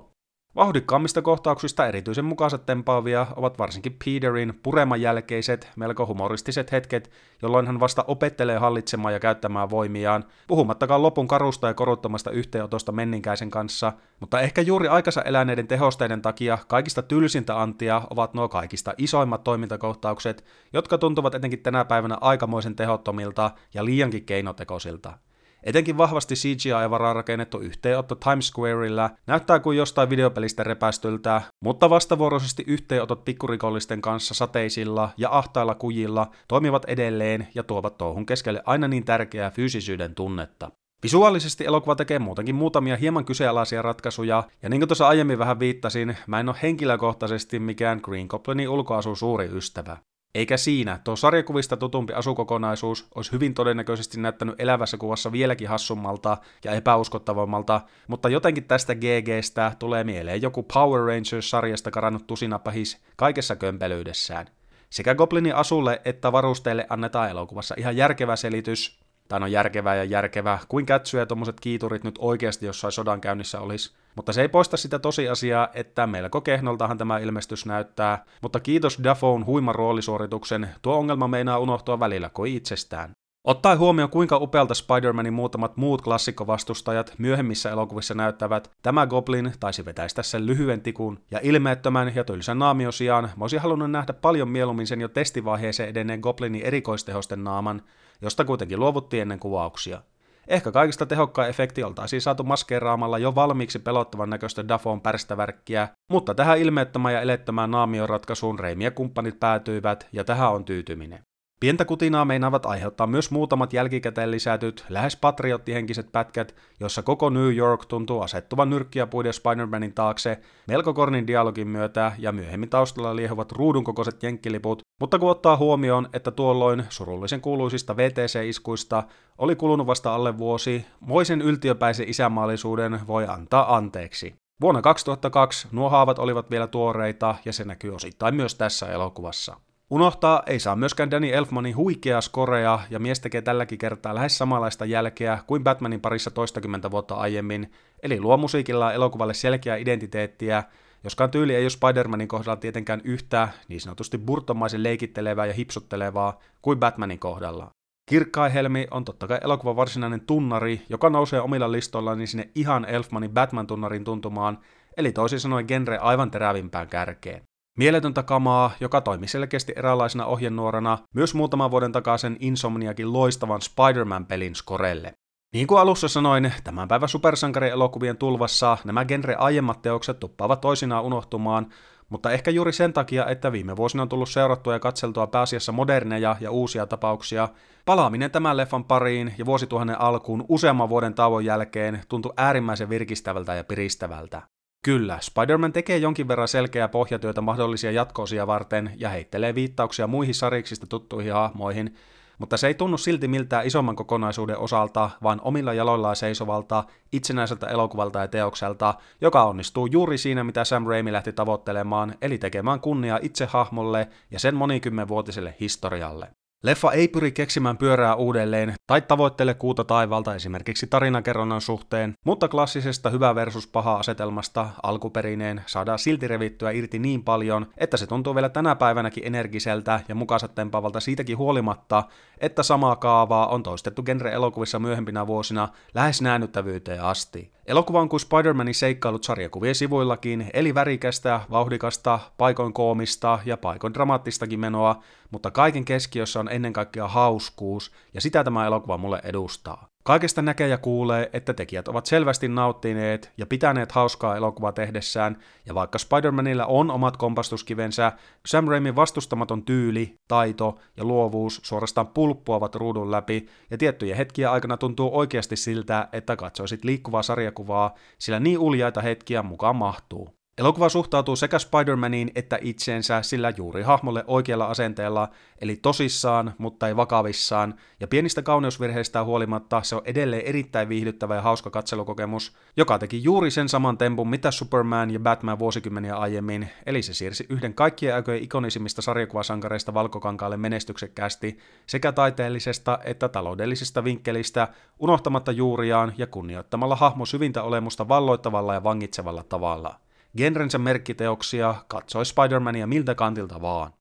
Vauhdikkaammista 0.56 1.22
kohtauksista 1.22 1.88
erityisen 1.88 2.26
mukaiset 2.26 2.66
tempaavia 2.66 3.28
ovat 3.36 3.60
varsinkin 3.60 3.98
Peterin 4.06 4.60
pureman 4.64 5.02
jälkeiset, 5.02 5.72
melko 5.76 6.06
humoristiset 6.06 6.72
hetket, 6.72 7.12
jolloin 7.42 7.68
hän 7.68 7.80
vasta 7.80 8.04
opettelee 8.08 8.58
hallitsemaan 8.58 9.14
ja 9.14 9.20
käyttämään 9.20 9.70
voimiaan, 9.70 10.24
puhumattakaan 10.48 11.02
lopun 11.02 11.28
karusta 11.28 11.68
ja 11.68 11.74
koruttomasta 11.74 12.32
yhteenotosta 12.32 12.92
menninkäisen 12.92 13.50
kanssa, 13.50 13.94
mutta 14.20 14.40
ehkä 14.40 14.62
juuri 14.62 14.88
aikansa 14.88 15.22
eläneiden 15.22 15.68
tehosteiden 15.68 16.22
takia 16.22 16.58
kaikista 16.68 17.02
tylsintä 17.02 17.62
antia 17.62 18.02
ovat 18.10 18.34
nuo 18.34 18.50
kaikista 18.50 18.94
isoimmat 18.98 19.44
toimintakohtaukset, 19.44 20.46
jotka 20.74 20.98
tuntuvat 20.98 21.36
etenkin 21.36 21.64
tänä 21.64 21.86
päivänä 21.86 22.18
aikamoisen 22.22 22.76
tehottomilta 22.76 23.52
ja 23.74 23.86
liiankin 23.86 24.26
keinotekoisilta. 24.26 25.18
Etenkin 25.66 25.98
vahvasti 25.98 26.36
CGI-varaa 26.36 27.14
rakennettu 27.14 27.60
yhteenotto 27.60 28.16
Times 28.16 28.48
Squareilla 28.48 29.10
näyttää 29.28 29.60
kuin 29.60 29.78
jostain 29.78 30.10
videopelistä 30.10 30.64
repästyltä, 30.64 31.42
mutta 31.60 31.90
vastavuoroisesti 31.90 32.64
yhteenotot 32.68 33.26
pikkurikollisten 33.26 34.02
kanssa 34.02 34.34
sateisilla 34.34 35.10
ja 35.18 35.30
ahtailla 35.32 35.76
kujilla 35.76 36.32
toimivat 36.48 36.86
edelleen 36.86 37.48
ja 37.56 37.64
tuovat 37.64 37.98
touhun 37.98 38.26
keskelle 38.26 38.62
aina 38.66 38.88
niin 38.88 39.06
tärkeää 39.06 39.52
fyysisyyden 39.52 40.16
tunnetta. 40.16 40.72
Visuaalisesti 41.04 41.66
elokuva 41.66 41.96
tekee 41.96 42.20
muutenkin 42.20 42.56
muutamia 42.56 42.98
hieman 42.98 43.26
kyseenalaisia 43.26 43.82
ratkaisuja, 43.82 44.44
ja 44.64 44.70
niin 44.70 44.80
kuin 44.80 44.90
tuossa 44.90 45.08
aiemmin 45.08 45.40
vähän 45.40 45.60
viittasin, 45.60 46.18
mä 46.28 46.40
en 46.40 46.50
ole 46.50 46.58
henkilökohtaisesti 46.62 47.60
mikään 47.60 48.00
Green 48.04 48.28
Goblinin 48.30 48.70
ulkoasun 48.70 49.18
suuri 49.18 49.50
ystävä. 49.52 49.98
Eikä 50.36 50.58
siinä, 50.58 51.00
tuo 51.04 51.16
sarjakuvista 51.16 51.78
tutumpi 51.78 52.14
asukokonaisuus 52.14 53.08
olisi 53.16 53.32
hyvin 53.32 53.54
todennäköisesti 53.54 54.20
näyttänyt 54.20 54.56
elävässä 54.60 54.98
kuvassa 54.98 55.32
vieläkin 55.32 55.68
hassummalta 55.68 56.38
ja 56.64 56.72
epäuskottavammalta, 56.72 57.82
mutta 58.08 58.30
jotenkin 58.30 58.64
tästä 58.64 58.96
GGstä 58.96 59.72
tulee 59.80 60.04
mieleen 60.04 60.42
joku 60.42 60.64
Power 60.64 61.02
Rangers-sarjasta 61.02 61.92
karannut 61.92 62.28
tusinapahis 62.28 63.02
kaikessa 63.16 63.56
kömpelyydessään. 63.56 64.48
Sekä 64.90 65.16
Goblinin 65.16 65.56
asulle 65.56 66.02
että 66.06 66.32
varusteille 66.32 66.86
annetaan 66.90 67.30
elokuvassa 67.30 67.76
ihan 67.78 67.98
järkevä 67.98 68.36
selitys, 68.36 69.00
tai 69.28 69.40
on 69.42 69.52
järkevää 69.52 69.96
ja 69.96 70.04
järkevää, 70.04 70.60
kuin 70.68 70.86
kätsyä 70.86 71.20
ja 71.20 71.26
tommoset 71.26 71.60
kiiturit 71.60 72.04
nyt 72.04 72.16
oikeasti 72.20 72.66
jossain 72.66 72.92
sodan 72.92 73.22
käynnissä 73.22 73.60
olisi. 73.60 73.96
Mutta 74.16 74.34
se 74.34 74.42
ei 74.42 74.48
poista 74.48 74.78
sitä 74.78 75.00
tosiasiaa, 75.00 75.70
että 75.74 76.08
melko 76.08 76.42
kehnoltahan 76.42 76.98
tämä 76.98 77.18
ilmestys 77.18 77.66
näyttää, 77.66 78.26
mutta 78.42 78.60
kiitos 78.60 79.00
Dafoon 79.04 79.46
huiman 79.46 79.76
roolisuorituksen, 79.76 80.70
tuo 80.82 80.96
ongelma 80.96 81.28
meinaa 81.28 81.60
unohtua 81.60 82.00
välillä 82.00 82.30
kuin 82.30 82.54
itsestään. 82.54 83.12
Ottaen 83.46 83.80
huomioon 83.80 84.10
kuinka 84.10 84.38
upealta 84.38 84.74
Spider-Manin 84.74 85.34
muutamat 85.34 85.78
muut 85.78 86.02
klassikkovastustajat 86.02 87.14
myöhemmissä 87.18 87.72
elokuvissa 87.72 88.14
näyttävät, 88.14 88.72
tämä 88.82 89.08
Goblin 89.08 89.54
taisi 89.60 89.86
vetäistä 89.86 90.24
sen 90.24 90.46
lyhyen 90.46 90.82
tikun, 90.82 91.20
ja 91.32 91.40
ilmeettömän 91.44 92.16
ja 92.16 92.24
tylsän 92.24 92.60
naamion 92.60 92.94
sijaan 92.94 93.24
mä 93.24 93.44
olisin 93.44 93.60
halunnut 93.60 93.92
nähdä 93.92 94.14
paljon 94.14 94.50
mieluummin 94.50 94.88
sen 94.88 95.02
jo 95.02 95.08
testivaiheeseen 95.08 95.90
edenneen 95.90 96.20
Goblinin 96.20 96.62
erikoistehosten 96.62 97.44
naaman, 97.44 97.82
josta 98.22 98.46
kuitenkin 98.46 98.80
luovuttiin 98.80 99.22
ennen 99.22 99.40
kuvauksia. 99.40 100.02
Ehkä 100.48 100.72
kaikista 100.72 101.06
tehokkain 101.06 101.50
efekti 101.50 101.84
oltaisiin 101.84 102.22
saatu 102.22 102.44
maskeeraamalla 102.44 103.18
jo 103.18 103.36
valmiiksi 103.36 103.80
pelottavan 103.80 104.30
näköistä 104.30 104.68
Dafon 104.68 105.02
pärstävärkkiä, 105.02 105.88
mutta 106.12 106.36
tähän 106.36 106.60
ilmeettömään 106.60 107.14
ja 107.14 107.22
elettömään 107.22 107.72
naamioratkaisuun 107.72 108.60
Reimi 108.60 108.84
ja 108.84 108.92
kumppanit 108.92 109.40
päätyivät, 109.40 110.08
ja 110.12 110.24
tähän 110.24 110.52
on 110.52 110.66
tyytyminen. 110.66 111.24
Pientä 111.60 111.86
kutinaa 111.86 112.26
meinaavat 112.26 112.66
aiheuttaa 112.66 113.08
myös 113.08 113.32
muutamat 113.32 113.74
jälkikäteen 113.74 114.32
lisätyt, 114.32 114.86
lähes 114.90 115.16
patriottihenkiset 115.16 116.12
pätkät, 116.12 116.56
jossa 116.80 117.04
koko 117.04 117.30
New 117.30 117.56
York 117.56 117.86
tuntuu 117.86 118.22
asettuvan 118.22 118.70
nyrkkiä 118.70 119.08
puiden 119.08 119.34
Spider-Manin 119.34 119.94
taakse 119.94 120.40
melko 120.68 120.94
kornin 120.94 121.28
dialogin 121.28 121.68
myötä 121.68 122.12
ja 122.18 122.32
myöhemmin 122.32 122.70
taustalla 122.70 123.16
liehuvat 123.16 123.52
ruudunkokoiset 123.52 124.24
jenkkiliput, 124.24 124.82
mutta 125.00 125.20
kun 125.20 125.30
ottaa 125.30 125.58
huomioon, 125.58 126.10
että 126.14 126.32
tuolloin 126.32 126.84
surullisen 126.90 127.42
kuuluisista 127.42 127.98
VTC-iskuista 127.98 129.04
oli 129.38 129.56
kulunut 129.56 129.88
vasta 129.88 130.16
alle 130.16 130.38
vuosi, 130.38 130.86
moisen 131.00 131.42
yltiöpäisen 131.42 132.10
isämaallisuuden 132.10 133.00
voi 133.08 133.26
antaa 133.28 133.76
anteeksi. 133.76 134.36
Vuonna 134.62 134.82
2002 134.82 135.68
nuo 135.72 135.90
haavat 135.90 136.20
olivat 136.20 136.52
vielä 136.52 136.68
tuoreita 136.68 137.36
ja 137.46 137.54
se 137.54 137.64
näkyy 137.64 137.96
osittain 137.96 138.36
myös 138.36 138.56
tässä 138.56 138.86
elokuvassa. 138.86 139.65
Unohtaa 139.90 140.44
ei 140.46 140.60
saa 140.60 140.76
myöskään 140.76 141.12
Danny 141.12 141.30
Elfmanin 141.30 141.76
huikea 141.76 142.22
skorea 142.22 142.80
ja 142.90 143.00
mies 143.00 143.20
tekee 143.20 143.42
tälläkin 143.42 143.78
kertaa 143.78 144.16
lähes 144.16 144.38
samanlaista 144.38 144.86
jälkeä 144.86 145.40
kuin 145.48 145.64
Batmanin 145.64 146.02
parissa 146.02 146.32
toistakymmentä 146.32 146.92
vuotta 146.92 147.16
aiemmin, 147.16 147.72
eli 148.04 148.22
luo 148.22 148.38
musiikilla 148.38 148.94
elokuvalle 148.94 149.34
selkeää 149.34 149.78
identiteettiä, 149.78 150.64
joskaan 151.04 151.32
tyyli 151.32 151.56
ei 151.56 151.64
ole 151.64 151.70
Spider-Manin 151.70 152.28
kohdalla 152.28 152.56
tietenkään 152.56 153.02
yhtä 153.04 153.50
niin 153.68 153.82
sanotusti 153.82 154.18
burtomaisen 154.18 154.84
leikittelevää 154.84 155.46
ja 155.46 155.54
hipsuttelevaa 155.54 156.40
kuin 156.62 156.80
Batmanin 156.80 157.20
kohdalla. 157.20 157.70
Kirkkai 158.10 158.54
Helmi 158.54 158.88
on 158.92 159.06
totta 159.06 159.28
kai 159.28 159.40
elokuvan 159.44 159.76
varsinainen 159.76 160.22
tunnari, 160.22 160.82
joka 160.90 161.10
nousee 161.10 161.42
omilla 161.42 161.72
listoillaan 161.72 162.18
niin 162.18 162.28
sinne 162.28 162.50
ihan 162.56 162.86
Elfmanin 162.86 163.32
Batman-tunnarin 163.32 164.04
tuntumaan, 164.04 164.58
eli 164.98 165.12
toisin 165.12 165.40
sanoen 165.40 165.66
genre 165.68 165.98
aivan 165.98 166.32
terävimpään 166.32 166.88
kärkeen. 166.88 167.42
Mieletöntä 167.78 168.24
kamaa, 168.24 168.72
joka 168.80 169.02
toimi 169.02 169.28
selkeästi 169.28 169.74
eräänlaisena 169.76 170.26
ohjenuorana 170.26 170.98
myös 171.14 171.36
muutaman 171.36 171.72
vuoden 171.72 171.92
takaisin 171.92 172.38
Insomniakin 172.40 173.14
loistavan 173.14 173.62
Spider-Man-pelin 173.62 174.56
skorelle. 174.56 175.14
Niin 175.54 175.68
kuin 175.68 175.82
alussa 175.82 176.08
sanoin, 176.08 176.54
tämän 176.64 176.88
päivän 176.88 177.10
supersankarielokuvien 177.10 178.18
tulvassa 178.18 178.78
nämä 178.84 179.06
genre 179.06 179.36
aiemmat 179.36 179.82
teokset 179.82 180.20
tuppaavat 180.20 180.62
toisinaan 180.62 181.04
unohtumaan, 181.04 181.68
mutta 182.10 182.32
ehkä 182.32 182.52
juuri 182.52 182.74
sen 182.74 182.94
takia, 182.94 183.26
että 183.26 183.52
viime 183.52 183.76
vuosina 183.76 184.04
on 184.04 184.10
tullut 184.10 184.30
seurattua 184.30 184.74
ja 184.74 184.80
katseltua 184.80 185.28
pääasiassa 185.28 185.72
moderneja 185.72 186.36
ja 186.40 186.52
uusia 186.52 186.86
tapauksia, 186.86 187.50
palaaminen 187.86 188.32
tämän 188.32 188.58
leffan 188.58 188.84
pariin 188.84 189.34
ja 189.38 189.46
vuosituhannen 189.46 190.02
alkuun 190.02 190.46
useamman 190.50 190.90
vuoden 190.90 191.14
tauon 191.14 191.46
jälkeen 191.46 192.02
tuntui 192.10 192.34
äärimmäisen 192.38 192.90
virkistävältä 192.90 193.56
ja 193.56 193.64
piristävältä. 193.64 194.42
Kyllä, 194.86 195.18
Spider-Man 195.22 195.74
tekee 195.74 195.98
jonkin 195.98 196.28
verran 196.28 196.48
selkeää 196.48 196.88
pohjatyötä 196.88 197.42
mahdollisia 197.42 197.92
jatkoosia 197.92 198.48
varten 198.48 198.92
ja 198.98 199.10
heittelee 199.10 199.56
viittauksia 199.56 200.08
muihin 200.08 200.36
sariksista 200.36 200.88
tuttuihin 200.88 201.34
hahmoihin, 201.34 201.96
mutta 202.38 202.58
se 202.58 202.68
ei 202.68 202.74
tunnu 202.74 202.98
silti 202.98 203.28
miltään 203.28 203.68
isomman 203.68 203.96
kokonaisuuden 203.96 204.58
osalta, 204.58 205.10
vaan 205.24 205.42
omilla 205.44 205.74
jaloillaan 205.74 206.16
seisovalta, 206.16 206.84
itsenäiseltä 207.12 207.68
elokuvalta 207.68 208.20
ja 208.20 208.28
teokselta, 208.28 208.94
joka 209.22 209.44
onnistuu 209.44 209.86
juuri 209.86 210.18
siinä, 210.18 210.44
mitä 210.44 210.64
Sam 210.64 210.88
Raimi 210.88 211.12
lähti 211.12 211.34
tavoittelemaan, 211.34 212.16
eli 212.22 212.38
tekemään 212.38 212.80
kunnia 212.80 213.20
itse 213.22 213.46
hahmolle 213.46 214.08
ja 214.32 214.40
sen 214.40 214.56
monikymmenvuotiselle 214.56 215.56
historialle. 215.60 216.45
Leffa 216.64 216.92
ei 216.92 217.08
pyri 217.08 217.32
keksimään 217.32 217.78
pyörää 217.78 218.16
uudelleen 218.16 218.74
tai 218.88 219.02
tavoittele 219.02 219.54
kuuta 219.54 219.84
taivalta 219.84 220.36
esimerkiksi 220.36 220.88
tarinakerronnan 220.88 221.62
suhteen, 221.62 222.14
mutta 222.26 222.48
klassisesta 222.48 223.10
hyvä 223.10 223.36
versus 223.36 223.68
paha 223.68 223.96
asetelmasta 223.96 224.70
alkuperineen 224.84 225.62
saadaan 225.66 226.00
silti 226.00 226.28
revittyä 226.28 226.72
irti 226.72 227.00
niin 227.00 227.24
paljon, 227.24 227.68
että 227.78 227.98
se 227.98 228.08
tuntuu 228.08 228.36
vielä 228.36 228.50
tänä 228.50 228.76
päivänäkin 228.76 229.28
energiseltä 229.28 230.00
ja 230.08 230.16
mukaansa 230.16 230.48
tempavalta 230.48 231.00
siitäkin 231.00 231.38
huolimatta, 231.38 232.04
että 232.38 232.64
samaa 232.64 232.96
kaavaa 232.96 233.48
on 233.48 233.64
toistettu 233.64 234.04
genre-elokuvissa 234.04 234.80
myöhempinä 234.80 235.28
vuosina 235.28 235.68
lähes 235.94 236.22
näännyttävyyteen 236.22 237.04
asti. 237.04 237.55
Elokuva 237.66 238.02
on 238.02 238.10
kuin 238.10 238.20
Spider-Manin 238.20 238.74
seikkailut 238.74 239.24
sarjakuvien 239.24 239.76
sivuillakin, 239.76 240.50
eli 240.54 240.76
värikästä, 240.76 241.42
vauhdikasta, 241.52 242.20
paikoin 242.38 242.74
koomista 242.74 243.40
ja 243.46 243.58
paikoin 243.58 243.94
dramaattistakin 243.94 244.60
menoa, 244.60 245.04
mutta 245.32 245.52
kaiken 245.52 245.86
keskiössä 245.86 246.40
on 246.40 246.50
ennen 246.52 246.74
kaikkea 246.74 247.08
hauskuus, 247.08 247.92
ja 248.14 248.22
sitä 248.22 248.44
tämä 248.44 248.66
elokuva 248.66 248.98
mulle 248.98 249.22
edustaa. 249.24 249.95
Kaikesta 250.08 250.42
näkee 250.42 250.68
ja 250.68 250.78
kuulee, 250.78 251.30
että 251.34 251.54
tekijät 251.54 251.88
ovat 251.88 252.06
selvästi 252.06 252.48
nauttineet 252.48 253.32
ja 253.38 253.46
pitäneet 253.46 253.92
hauskaa 253.92 254.36
elokuvaa 254.36 254.72
tehdessään, 254.72 255.38
ja 255.66 255.76
vaikka 255.76 255.98
Spider-Manilla 255.98 256.66
on 256.68 256.92
omat 256.92 257.18
kompastuskivensä, 257.18 258.12
Sam 258.48 258.68
Raimin 258.68 258.96
vastustamaton 258.96 259.64
tyyli, 259.64 260.20
taito 260.28 260.80
ja 260.98 261.04
luovuus 261.04 261.62
suorastaan 261.64 262.08
pulppuavat 262.08 262.76
ruudun 262.76 263.12
läpi, 263.12 263.48
ja 263.72 263.78
tiettyjä 263.78 264.16
hetkiä 264.16 264.52
aikana 264.52 264.78
tuntuu 264.78 265.18
oikeasti 265.18 265.56
siltä, 265.56 266.08
että 266.12 266.36
katsoisit 266.36 266.84
liikkuvaa 266.84 267.24
sarjakuvaa, 267.24 267.96
sillä 268.18 268.40
niin 268.40 268.60
uljaita 268.60 269.02
hetkiä 269.02 269.44
mukaan 269.44 269.76
mahtuu. 269.76 270.45
Elokuva 270.58 270.90
suhtautuu 270.90 271.36
sekä 271.36 271.58
Spider-Maniin 271.58 272.32
että 272.36 272.60
itseensä 272.62 273.22
sillä 273.22 273.54
juuri 273.58 273.84
hahmolle 273.84 274.24
oikealla 274.28 274.66
asenteella, 274.66 275.30
eli 275.62 275.76
tosissaan, 275.76 276.54
mutta 276.58 276.88
ei 276.88 276.96
vakavissaan, 276.96 277.74
ja 278.00 278.08
pienistä 278.08 278.42
kauneusvirheistä 278.42 279.24
huolimatta 279.24 279.82
se 279.84 279.96
on 279.96 280.02
edelleen 280.06 280.46
erittäin 280.46 280.90
viihdyttävä 280.90 281.36
ja 281.36 281.42
hauska 281.42 281.70
katselukokemus, 281.70 282.56
joka 282.78 283.00
teki 283.00 283.24
juuri 283.24 283.52
sen 283.52 283.70
saman 283.70 283.98
tempun 283.98 284.30
mitä 284.30 284.52
Superman 284.52 285.12
ja 285.12 285.20
Batman 285.20 285.60
vuosikymmeniä 285.60 286.16
aiemmin, 286.16 286.70
eli 286.86 287.02
se 287.02 287.14
siirsi 287.14 287.46
yhden 287.50 287.74
kaikkien 287.74 288.16
aikojen 288.16 288.44
ikonisimmista 288.44 289.02
sarjakuvasankareista 289.02 289.94
valkokankaalle 289.94 290.58
menestyksekkäästi 290.58 291.58
sekä 291.88 292.12
taiteellisesta 292.12 293.00
että 293.04 293.30
taloudellisesta 293.30 294.04
vinkkelistä, 294.04 294.68
unohtamatta 295.00 295.52
juuriaan 295.52 296.14
ja 296.18 296.28
kunnioittamalla 296.28 296.96
hahmo 296.96 297.26
syvintä 297.26 297.64
olemusta 297.64 298.08
valloittavalla 298.08 298.74
ja 298.74 298.84
vangitsevalla 298.84 299.44
tavalla 299.44 300.05
genrensä 300.38 300.78
merkkiteoksia, 300.78 301.76
katsoi 301.88 302.24
Spider-Mania 302.26 302.88
miltä 302.88 303.16
kantilta 303.16 303.62
vaan. 303.62 303.92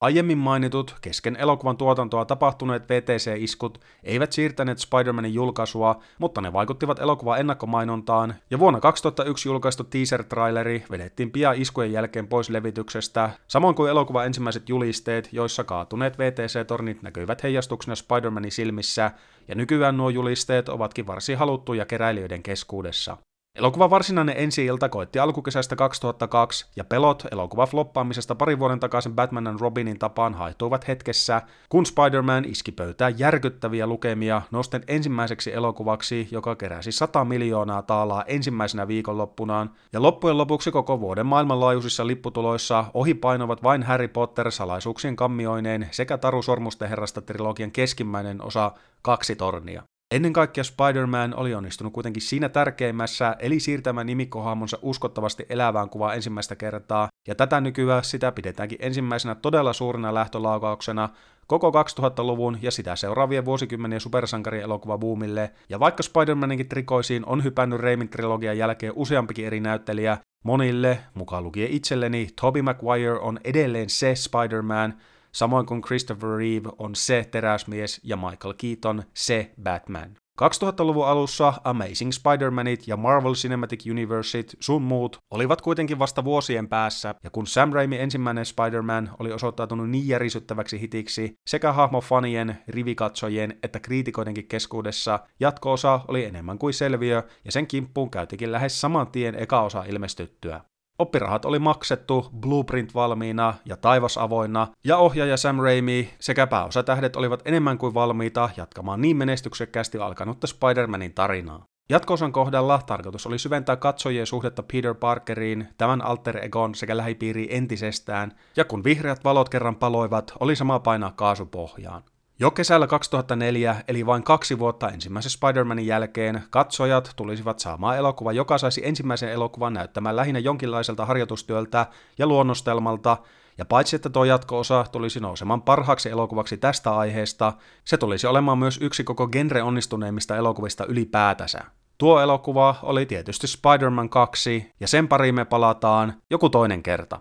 Aiemmin 0.00 0.38
mainitut, 0.38 0.96
kesken 1.00 1.36
elokuvan 1.36 1.76
tuotantoa 1.76 2.24
tapahtuneet 2.24 2.88
VTC-iskut 2.88 3.80
eivät 4.02 4.32
siirtäneet 4.32 4.78
Spider-Manin 4.78 5.34
julkaisua, 5.34 6.02
mutta 6.18 6.40
ne 6.40 6.52
vaikuttivat 6.52 6.98
elokuvan 6.98 7.40
ennakkomainontaan, 7.40 8.34
ja 8.50 8.58
vuonna 8.58 8.80
2001 8.80 9.48
julkaistu 9.48 9.84
teaser-traileri 9.84 10.84
vedettiin 10.90 11.30
pian 11.30 11.56
iskujen 11.56 11.92
jälkeen 11.92 12.28
pois 12.28 12.50
levityksestä, 12.50 13.30
samoin 13.48 13.74
kuin 13.74 13.90
elokuvan 13.90 14.26
ensimmäiset 14.26 14.68
julisteet, 14.68 15.28
joissa 15.32 15.64
kaatuneet 15.64 16.18
VTC-tornit 16.18 17.02
näkyivät 17.02 17.42
heijastuksena 17.42 17.94
Spider-Manin 17.94 18.50
silmissä, 18.50 19.10
ja 19.48 19.54
nykyään 19.54 19.96
nuo 19.96 20.10
julisteet 20.10 20.68
ovatkin 20.68 21.06
varsin 21.06 21.38
haluttuja 21.38 21.86
keräilijöiden 21.86 22.42
keskuudessa. 22.42 23.16
Elokuvan 23.58 23.90
varsinainen 23.90 24.34
ensi-ilta 24.38 24.88
koitti 24.88 25.18
alkukesästä 25.18 25.76
2002, 25.76 26.66
ja 26.76 26.84
pelot 26.84 27.22
elokuvan 27.32 27.68
floppaamisesta 27.68 28.34
parin 28.34 28.58
vuoden 28.58 28.80
takaisin 28.80 29.14
Batman 29.14 29.46
and 29.46 29.60
Robinin 29.60 29.98
tapaan 29.98 30.34
haihtuivat 30.34 30.88
hetkessä, 30.88 31.42
kun 31.68 31.86
Spider-Man 31.86 32.44
iski 32.44 32.72
pöytään 32.72 33.18
järkyttäviä 33.18 33.86
lukemia 33.86 34.42
nosten 34.50 34.82
ensimmäiseksi 34.88 35.54
elokuvaksi, 35.54 36.28
joka 36.30 36.56
keräsi 36.56 36.92
100 36.92 37.24
miljoonaa 37.24 37.82
taalaa 37.82 38.24
ensimmäisenä 38.26 38.88
viikonloppunaan, 38.88 39.70
ja 39.92 40.02
loppujen 40.02 40.38
lopuksi 40.38 40.70
koko 40.70 41.00
vuoden 41.00 41.26
maailmanlaajuisissa 41.26 42.06
lipputuloissa 42.06 42.84
ohipainovat 42.94 43.62
vain 43.62 43.82
Harry 43.82 44.08
Potter 44.08 44.50
salaisuuksien 44.50 45.16
kammioineen 45.16 45.88
sekä 45.90 46.18
Taru 46.18 46.42
Sormusten 46.42 46.88
herrasta 46.88 47.20
trilogian 47.20 47.70
keskimmäinen 47.70 48.42
osa 48.42 48.72
kaksi 49.02 49.36
tornia. 49.36 49.82
Ennen 50.14 50.32
kaikkea 50.32 50.64
Spider-Man 50.64 51.34
oli 51.34 51.54
onnistunut 51.54 51.92
kuitenkin 51.92 52.22
siinä 52.22 52.48
tärkeimmässä, 52.48 53.36
eli 53.38 53.60
siirtämään 53.60 54.06
nimikkohahmonsa 54.06 54.78
uskottavasti 54.82 55.46
elävään 55.48 55.90
kuvaan 55.90 56.14
ensimmäistä 56.14 56.56
kertaa, 56.56 57.08
ja 57.26 57.34
tätä 57.34 57.60
nykyään 57.60 58.04
sitä 58.04 58.32
pidetäänkin 58.32 58.78
ensimmäisenä 58.80 59.34
todella 59.34 59.72
suurena 59.72 60.14
lähtölaukauksena 60.14 61.08
koko 61.46 61.70
2000-luvun 61.70 62.58
ja 62.62 62.70
sitä 62.70 62.96
seuraavien 62.96 63.44
vuosikymmenien 63.44 64.00
supersankarielokuva 64.00 64.98
boomille, 64.98 65.50
ja 65.68 65.80
vaikka 65.80 66.02
Spider-Maninkin 66.02 66.68
trikoisiin 66.68 67.26
on 67.26 67.44
hypännyt 67.44 67.80
Raimin 67.80 68.08
trilogian 68.08 68.58
jälkeen 68.58 68.92
useampikin 68.96 69.46
eri 69.46 69.60
näyttelijä, 69.60 70.18
monille, 70.44 70.98
mukaan 71.14 71.44
lukien 71.44 71.70
itselleni, 71.70 72.28
Tobey 72.40 72.62
Maguire 72.62 73.18
on 73.20 73.40
edelleen 73.44 73.90
se 73.90 74.14
Spider-Man, 74.14 74.94
samoin 75.32 75.66
kuin 75.66 75.82
Christopher 75.82 76.30
Reeve 76.30 76.70
on 76.78 76.94
se 76.94 77.28
teräsmies 77.30 78.00
ja 78.04 78.16
Michael 78.16 78.54
Keaton 78.58 79.02
se 79.14 79.50
Batman. 79.62 80.16
2000-luvun 80.42 81.06
alussa 81.06 81.52
Amazing 81.64 82.10
Spider-Manit 82.10 82.82
ja 82.86 82.96
Marvel 82.96 83.32
Cinematic 83.32 83.86
Universet 83.90 84.56
sun 84.60 84.82
muut 84.82 85.18
olivat 85.30 85.60
kuitenkin 85.60 85.98
vasta 85.98 86.24
vuosien 86.24 86.68
päässä, 86.68 87.14
ja 87.24 87.30
kun 87.30 87.46
Sam 87.46 87.72
Raimi 87.72 87.98
ensimmäinen 87.98 88.46
Spider-Man 88.46 89.10
oli 89.18 89.32
osoittautunut 89.32 89.90
niin 89.90 90.08
järisyttäväksi 90.08 90.80
hitiksi 90.80 91.34
sekä 91.48 91.72
hahmofanien, 91.72 92.58
rivikatsojien 92.68 93.58
että 93.62 93.80
kriitikoidenkin 93.80 94.48
keskuudessa, 94.48 95.20
jatko-osa 95.40 96.00
oli 96.08 96.24
enemmän 96.24 96.58
kuin 96.58 96.74
selviö, 96.74 97.22
ja 97.44 97.52
sen 97.52 97.66
kimppuun 97.66 98.10
käytikin 98.10 98.52
lähes 98.52 98.80
saman 98.80 99.06
tien 99.06 99.34
eka 99.34 99.60
osa 99.62 99.84
ilmestyttyä. 99.84 100.60
Oppirahat 100.98 101.44
oli 101.44 101.58
maksettu, 101.58 102.28
blueprint 102.40 102.94
valmiina 102.94 103.54
ja 103.64 103.76
taivas 103.76 104.18
avoinna, 104.18 104.66
ja 104.84 104.96
ohjaaja 104.96 105.36
Sam 105.36 105.58
Raimi 105.60 106.10
sekä 106.20 106.46
pääosatähdet 106.46 107.16
olivat 107.16 107.42
enemmän 107.44 107.78
kuin 107.78 107.94
valmiita 107.94 108.50
jatkamaan 108.56 109.00
niin 109.00 109.16
menestyksekkäästi 109.16 109.98
alkanutta 109.98 110.46
Spider-Manin 110.46 111.12
tarinaa. 111.14 111.64
Jatkoosan 111.90 112.32
kohdalla 112.32 112.80
tarkoitus 112.86 113.26
oli 113.26 113.38
syventää 113.38 113.76
katsojien 113.76 114.26
suhdetta 114.26 114.62
Peter 114.72 114.94
Parkeriin, 114.94 115.68
tämän 115.78 116.04
alter 116.04 116.44
egon 116.44 116.74
sekä 116.74 116.96
lähipiiriin 116.96 117.48
entisestään, 117.50 118.32
ja 118.56 118.64
kun 118.64 118.84
vihreät 118.84 119.24
valot 119.24 119.48
kerran 119.48 119.76
paloivat, 119.76 120.32
oli 120.40 120.56
sama 120.56 120.78
painaa 120.78 121.12
kaasupohjaan. 121.16 122.02
Jo 122.40 122.50
kesällä 122.50 122.86
2004, 122.86 123.76
eli 123.88 124.06
vain 124.06 124.22
kaksi 124.22 124.58
vuotta 124.58 124.88
ensimmäisen 124.88 125.30
Spider-Manin 125.30 125.86
jälkeen, 125.86 126.42
katsojat 126.50 127.12
tulisivat 127.16 127.58
saamaan 127.58 127.96
elokuva, 127.96 128.32
joka 128.32 128.58
saisi 128.58 128.80
ensimmäisen 128.84 129.32
elokuvan 129.32 129.72
näyttämään 129.72 130.16
lähinnä 130.16 130.38
jonkinlaiselta 130.38 131.06
harjoitustyöltä 131.06 131.86
ja 132.18 132.26
luonnostelmalta, 132.26 133.16
ja 133.58 133.64
paitsi 133.64 133.96
että 133.96 134.10
tuo 134.10 134.24
jatko-osa 134.24 134.84
tulisi 134.92 135.20
nousemaan 135.20 135.62
parhaaksi 135.62 136.10
elokuvaksi 136.10 136.56
tästä 136.56 136.96
aiheesta, 136.96 137.52
se 137.84 137.96
tulisi 137.96 138.26
olemaan 138.26 138.58
myös 138.58 138.78
yksi 138.82 139.04
koko 139.04 139.28
genre 139.28 139.62
onnistuneimmista 139.62 140.36
elokuvista 140.36 140.84
ylipäätänsä. 140.86 141.60
Tuo 141.98 142.20
elokuva 142.20 142.74
oli 142.82 143.06
tietysti 143.06 143.46
Spider-Man 143.46 144.10
2, 144.10 144.72
ja 144.80 144.88
sen 144.88 145.08
pariin 145.08 145.34
me 145.34 145.44
palataan 145.44 146.14
joku 146.30 146.50
toinen 146.50 146.82
kerta. 146.82 147.20